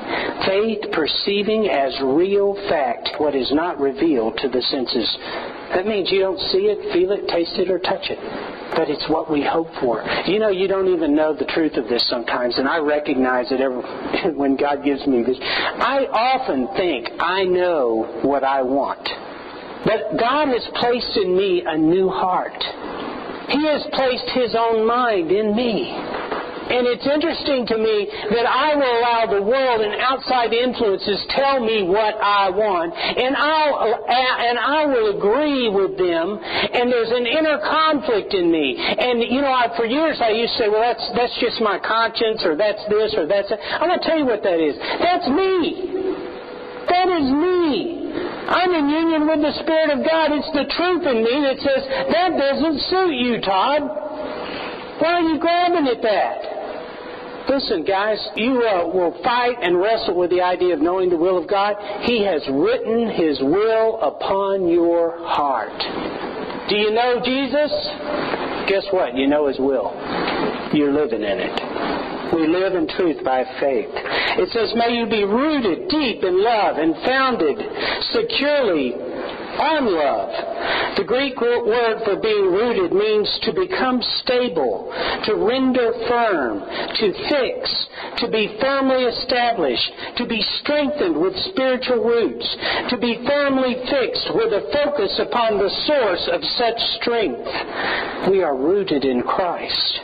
Faith 0.46 0.90
perceiving 0.92 1.68
as 1.68 1.92
real 2.02 2.54
fact 2.68 3.10
what 3.18 3.34
is 3.34 3.52
not 3.52 3.78
revealed 3.78 4.38
to 4.38 4.48
the 4.48 4.62
senses. 4.62 5.18
That 5.76 5.86
means 5.86 6.10
you 6.10 6.20
don't 6.20 6.40
see 6.48 6.72
it, 6.72 6.92
feel 6.94 7.12
it, 7.12 7.28
taste 7.28 7.58
it, 7.58 7.70
or 7.70 7.78
touch 7.78 8.08
it 8.08 8.53
but 8.72 8.88
it's 8.88 9.08
what 9.08 9.30
we 9.30 9.42
hope 9.42 9.68
for. 9.80 10.02
You 10.26 10.38
know, 10.38 10.48
you 10.48 10.68
don't 10.68 10.88
even 10.88 11.14
know 11.14 11.34
the 11.34 11.44
truth 11.46 11.74
of 11.74 11.88
this 11.88 12.06
sometimes, 12.08 12.58
and 12.58 12.68
I 12.68 12.78
recognize 12.78 13.52
it 13.52 13.60
every, 13.60 13.82
when 14.36 14.56
God 14.56 14.84
gives 14.84 15.06
me 15.06 15.22
this. 15.22 15.38
I 15.40 16.06
often 16.10 16.68
think 16.76 17.08
I 17.20 17.44
know 17.44 18.20
what 18.22 18.44
I 18.44 18.62
want, 18.62 19.08
but 19.84 20.18
God 20.18 20.48
has 20.48 20.66
placed 20.80 21.16
in 21.16 21.36
me 21.36 21.62
a 21.66 21.76
new 21.76 22.08
heart. 22.08 22.56
He 23.48 23.66
has 23.66 23.84
placed 23.92 24.30
His 24.34 24.54
own 24.58 24.86
mind 24.86 25.30
in 25.30 25.54
me. 25.54 25.92
And 26.74 26.90
it's 26.90 27.06
interesting 27.06 27.62
to 27.70 27.78
me 27.78 28.10
that 28.34 28.46
I 28.50 28.74
will 28.74 28.94
allow 28.98 29.22
the 29.30 29.42
world 29.46 29.80
and 29.80 29.94
outside 30.02 30.50
influences 30.50 31.22
tell 31.30 31.62
me 31.62 31.86
what 31.86 32.18
I 32.18 32.50
want, 32.50 32.90
and 32.98 33.38
I'll 33.38 33.94
and 33.94 34.58
I 34.58 34.82
will 34.90 35.14
agree 35.14 35.70
with 35.70 35.94
them. 35.94 36.34
And 36.42 36.90
there's 36.90 37.14
an 37.14 37.30
inner 37.30 37.62
conflict 37.62 38.34
in 38.34 38.50
me. 38.50 38.74
And 38.74 39.22
you 39.22 39.38
know, 39.38 39.54
I, 39.54 39.70
for 39.78 39.86
years 39.86 40.18
I 40.18 40.34
used 40.34 40.58
to 40.58 40.66
say, 40.66 40.68
"Well, 40.68 40.82
that's 40.82 41.06
that's 41.14 41.36
just 41.38 41.62
my 41.62 41.78
conscience, 41.78 42.42
or 42.42 42.58
that's 42.58 42.82
this, 42.90 43.14
or 43.14 43.30
that's." 43.30 43.48
That. 43.54 43.62
I'm 43.62 43.86
going 43.86 44.00
to 44.00 44.06
tell 44.06 44.18
you 44.18 44.26
what 44.26 44.42
that 44.42 44.58
is. 44.58 44.74
That's 44.98 45.30
me. 45.30 45.94
That 46.90 47.08
is 47.08 47.26
me. 47.30 48.04
I'm 48.44 48.70
in 48.74 48.88
union 48.88 49.26
with 49.26 49.40
the 49.40 49.54
Spirit 49.62 49.90
of 49.94 50.04
God. 50.04 50.32
It's 50.32 50.52
the 50.52 50.68
truth 50.76 51.02
in 51.06 51.24
me 51.24 51.34
that 51.48 51.58
says, 51.64 51.82
that 52.12 52.36
doesn't 52.36 52.78
suit 52.92 53.16
you, 53.16 53.40
Todd. 53.40 53.82
Why 55.00 55.10
are 55.16 55.22
you 55.22 55.38
grabbing 55.40 55.88
at 55.88 56.02
that? 56.02 56.53
Listen, 57.48 57.84
guys, 57.84 58.18
you 58.36 58.62
uh, 58.62 58.86
will 58.86 59.14
fight 59.22 59.56
and 59.60 59.78
wrestle 59.78 60.16
with 60.16 60.30
the 60.30 60.40
idea 60.40 60.74
of 60.74 60.80
knowing 60.80 61.10
the 61.10 61.16
will 61.16 61.36
of 61.36 61.48
God. 61.48 61.76
He 62.02 62.24
has 62.24 62.42
written 62.50 63.10
His 63.10 63.38
will 63.40 64.00
upon 64.00 64.68
your 64.68 65.18
heart. 65.26 65.76
Do 66.68 66.76
you 66.76 66.90
know 66.90 67.20
Jesus? 67.22 67.70
Guess 68.68 68.86
what? 68.92 69.14
You 69.14 69.26
know 69.26 69.46
His 69.46 69.58
will. 69.58 69.92
You're 70.72 70.92
living 70.92 71.22
in 71.22 71.38
it. 71.38 72.34
We 72.34 72.48
live 72.48 72.74
in 72.74 72.88
truth 72.88 73.22
by 73.22 73.44
faith. 73.60 73.92
It 73.92 74.48
says, 74.50 74.72
May 74.74 74.96
you 74.96 75.06
be 75.06 75.24
rooted 75.24 75.88
deep 75.88 76.24
in 76.24 76.42
love 76.42 76.78
and 76.78 76.96
founded 77.04 77.60
securely 78.10 78.96
on 79.58 79.86
love. 79.86 80.96
The 80.96 81.04
Greek 81.04 81.40
word 81.40 82.02
for 82.04 82.16
being 82.16 82.52
rooted 82.52 82.92
means 82.92 83.28
to 83.42 83.52
become 83.52 84.00
stable, 84.22 84.92
to 85.26 85.34
render 85.34 85.92
firm, 86.06 86.60
to 86.60 87.06
fix, 87.28 87.70
to 88.18 88.30
be 88.30 88.56
firmly 88.60 89.04
established, 89.04 89.90
to 90.16 90.26
be 90.26 90.42
strengthened 90.62 91.18
with 91.18 91.34
spiritual 91.50 92.04
roots, 92.04 92.46
to 92.90 92.96
be 92.98 93.22
firmly 93.26 93.74
fixed 93.90 94.30
with 94.34 94.52
a 94.52 94.70
focus 94.72 95.18
upon 95.18 95.58
the 95.58 95.70
source 95.86 96.28
of 96.30 96.40
such 96.56 96.78
strength. 97.00 98.30
We 98.30 98.42
are 98.42 98.56
rooted 98.56 99.04
in 99.04 99.22
Christ. 99.22 100.00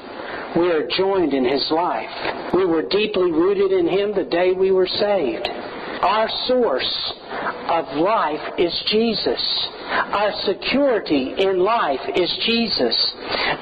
We 0.56 0.70
are 0.72 0.88
joined 0.88 1.32
in 1.32 1.44
His 1.44 1.70
life. 1.70 2.10
We 2.52 2.66
were 2.66 2.82
deeply 2.82 3.30
rooted 3.30 3.70
in 3.70 3.86
Him 3.86 4.14
the 4.14 4.24
day 4.24 4.52
we 4.52 4.72
were 4.72 4.88
saved. 4.88 5.48
Our 6.00 6.28
source 6.48 7.12
of 7.68 7.84
life 8.00 8.54
is 8.58 8.72
Jesus. 8.86 9.68
Our 9.90 10.32
security 10.46 11.34
in 11.36 11.60
life 11.60 12.00
is 12.16 12.30
Jesus. 12.46 12.96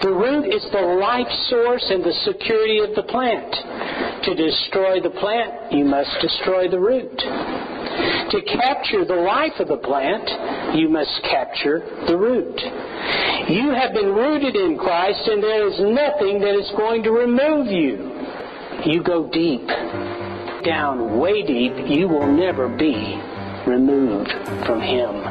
The 0.02 0.12
root 0.12 0.46
is 0.46 0.62
the 0.70 0.98
life 1.00 1.26
source 1.50 1.84
and 1.90 2.04
the 2.04 2.14
security 2.24 2.78
of 2.78 2.94
the 2.94 3.02
plant. 3.02 3.52
To 4.22 4.34
destroy 4.34 5.00
the 5.00 5.10
plant, 5.18 5.72
you 5.72 5.84
must 5.84 6.10
destroy 6.20 6.68
the 6.68 6.78
root. 6.78 7.18
To 7.18 8.40
capture 8.42 9.04
the 9.04 9.18
life 9.18 9.58
of 9.58 9.66
the 9.66 9.78
plant, 9.78 10.78
you 10.78 10.88
must 10.88 11.10
capture 11.24 11.80
the 12.06 12.16
root. 12.16 12.54
You 13.50 13.74
have 13.74 13.94
been 13.94 14.14
rooted 14.14 14.54
in 14.54 14.78
Christ, 14.78 15.26
and 15.26 15.42
there 15.42 15.66
is 15.66 15.80
nothing 15.80 16.38
that 16.40 16.54
is 16.54 16.70
going 16.76 17.02
to 17.02 17.10
remove 17.10 17.66
you. 17.66 18.14
You 18.84 19.02
go 19.02 19.28
deep 19.28 19.66
down 20.64 21.18
way 21.18 21.42
deep, 21.42 21.72
you 21.86 22.08
will 22.08 22.26
never 22.26 22.68
be 22.68 23.20
removed 23.66 24.30
from 24.66 24.80
Him. 24.80 25.24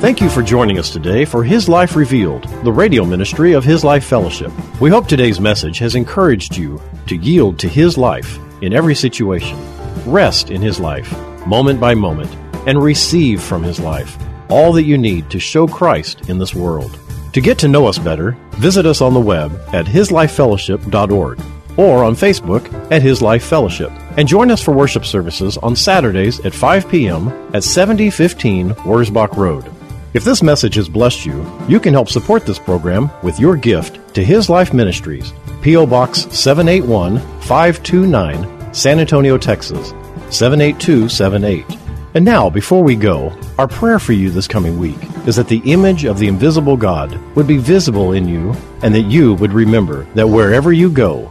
Thank 0.00 0.20
you 0.20 0.28
for 0.28 0.42
joining 0.42 0.78
us 0.78 0.90
today 0.90 1.24
for 1.24 1.42
His 1.42 1.68
Life 1.68 1.96
Revealed, 1.96 2.44
the 2.64 2.72
radio 2.72 3.04
ministry 3.04 3.54
of 3.54 3.64
His 3.64 3.82
Life 3.82 4.04
Fellowship. 4.04 4.52
We 4.80 4.90
hope 4.90 5.08
today's 5.08 5.40
message 5.40 5.78
has 5.78 5.94
encouraged 5.94 6.56
you 6.56 6.80
to 7.06 7.16
yield 7.16 7.58
to 7.60 7.68
His 7.68 7.96
life 7.96 8.38
in 8.62 8.72
every 8.72 8.94
situation, 8.94 9.58
rest 10.04 10.50
in 10.50 10.60
His 10.60 10.78
life, 10.78 11.10
moment 11.46 11.80
by 11.80 11.94
moment, 11.94 12.34
and 12.68 12.82
receive 12.82 13.42
from 13.42 13.62
His 13.62 13.80
life 13.80 14.16
all 14.48 14.72
that 14.74 14.84
you 14.84 14.98
need 14.98 15.30
to 15.30 15.40
show 15.40 15.66
Christ 15.66 16.28
in 16.28 16.38
this 16.38 16.54
world. 16.54 16.98
To 17.32 17.40
get 17.40 17.58
to 17.58 17.68
know 17.68 17.86
us 17.86 17.98
better, 17.98 18.36
visit 18.52 18.86
us 18.86 19.00
on 19.00 19.12
the 19.12 19.20
web 19.20 19.52
at 19.72 19.86
hislifefellowship.org 19.86 21.40
or 21.76 22.04
on 22.04 22.14
Facebook 22.14 22.72
at 22.90 23.02
His 23.02 23.22
Life 23.22 23.44
Fellowship. 23.44 23.90
And 24.16 24.26
join 24.26 24.50
us 24.50 24.62
for 24.62 24.72
worship 24.72 25.04
services 25.04 25.56
on 25.58 25.76
Saturdays 25.76 26.40
at 26.40 26.54
5 26.54 26.88
p.m. 26.88 27.28
at 27.54 27.64
7015 27.64 28.70
Wurzbach 28.70 29.36
Road. 29.36 29.70
If 30.14 30.24
this 30.24 30.42
message 30.42 30.76
has 30.76 30.88
blessed 30.88 31.26
you, 31.26 31.44
you 31.68 31.78
can 31.78 31.92
help 31.92 32.08
support 32.08 32.46
this 32.46 32.58
program 32.58 33.10
with 33.22 33.38
your 33.38 33.56
gift 33.56 34.14
to 34.14 34.24
His 34.24 34.48
Life 34.48 34.72
Ministries, 34.72 35.32
P.O. 35.60 35.86
Box 35.86 36.20
781 36.30 37.18
529, 37.42 38.74
San 38.74 38.98
Antonio, 38.98 39.36
Texas 39.36 39.90
78278. 40.30 41.66
And 42.14 42.24
now, 42.24 42.48
before 42.48 42.82
we 42.82 42.96
go, 42.96 43.38
our 43.58 43.68
prayer 43.68 43.98
for 43.98 44.14
you 44.14 44.30
this 44.30 44.48
coming 44.48 44.78
week 44.78 44.96
is 45.26 45.36
that 45.36 45.48
the 45.48 45.60
image 45.70 46.04
of 46.04 46.18
the 46.18 46.28
invisible 46.28 46.78
God 46.78 47.14
would 47.36 47.46
be 47.46 47.58
visible 47.58 48.12
in 48.12 48.26
you 48.26 48.54
and 48.82 48.94
that 48.94 49.02
you 49.02 49.34
would 49.34 49.52
remember 49.52 50.04
that 50.14 50.26
wherever 50.26 50.72
you 50.72 50.90
go, 50.90 51.30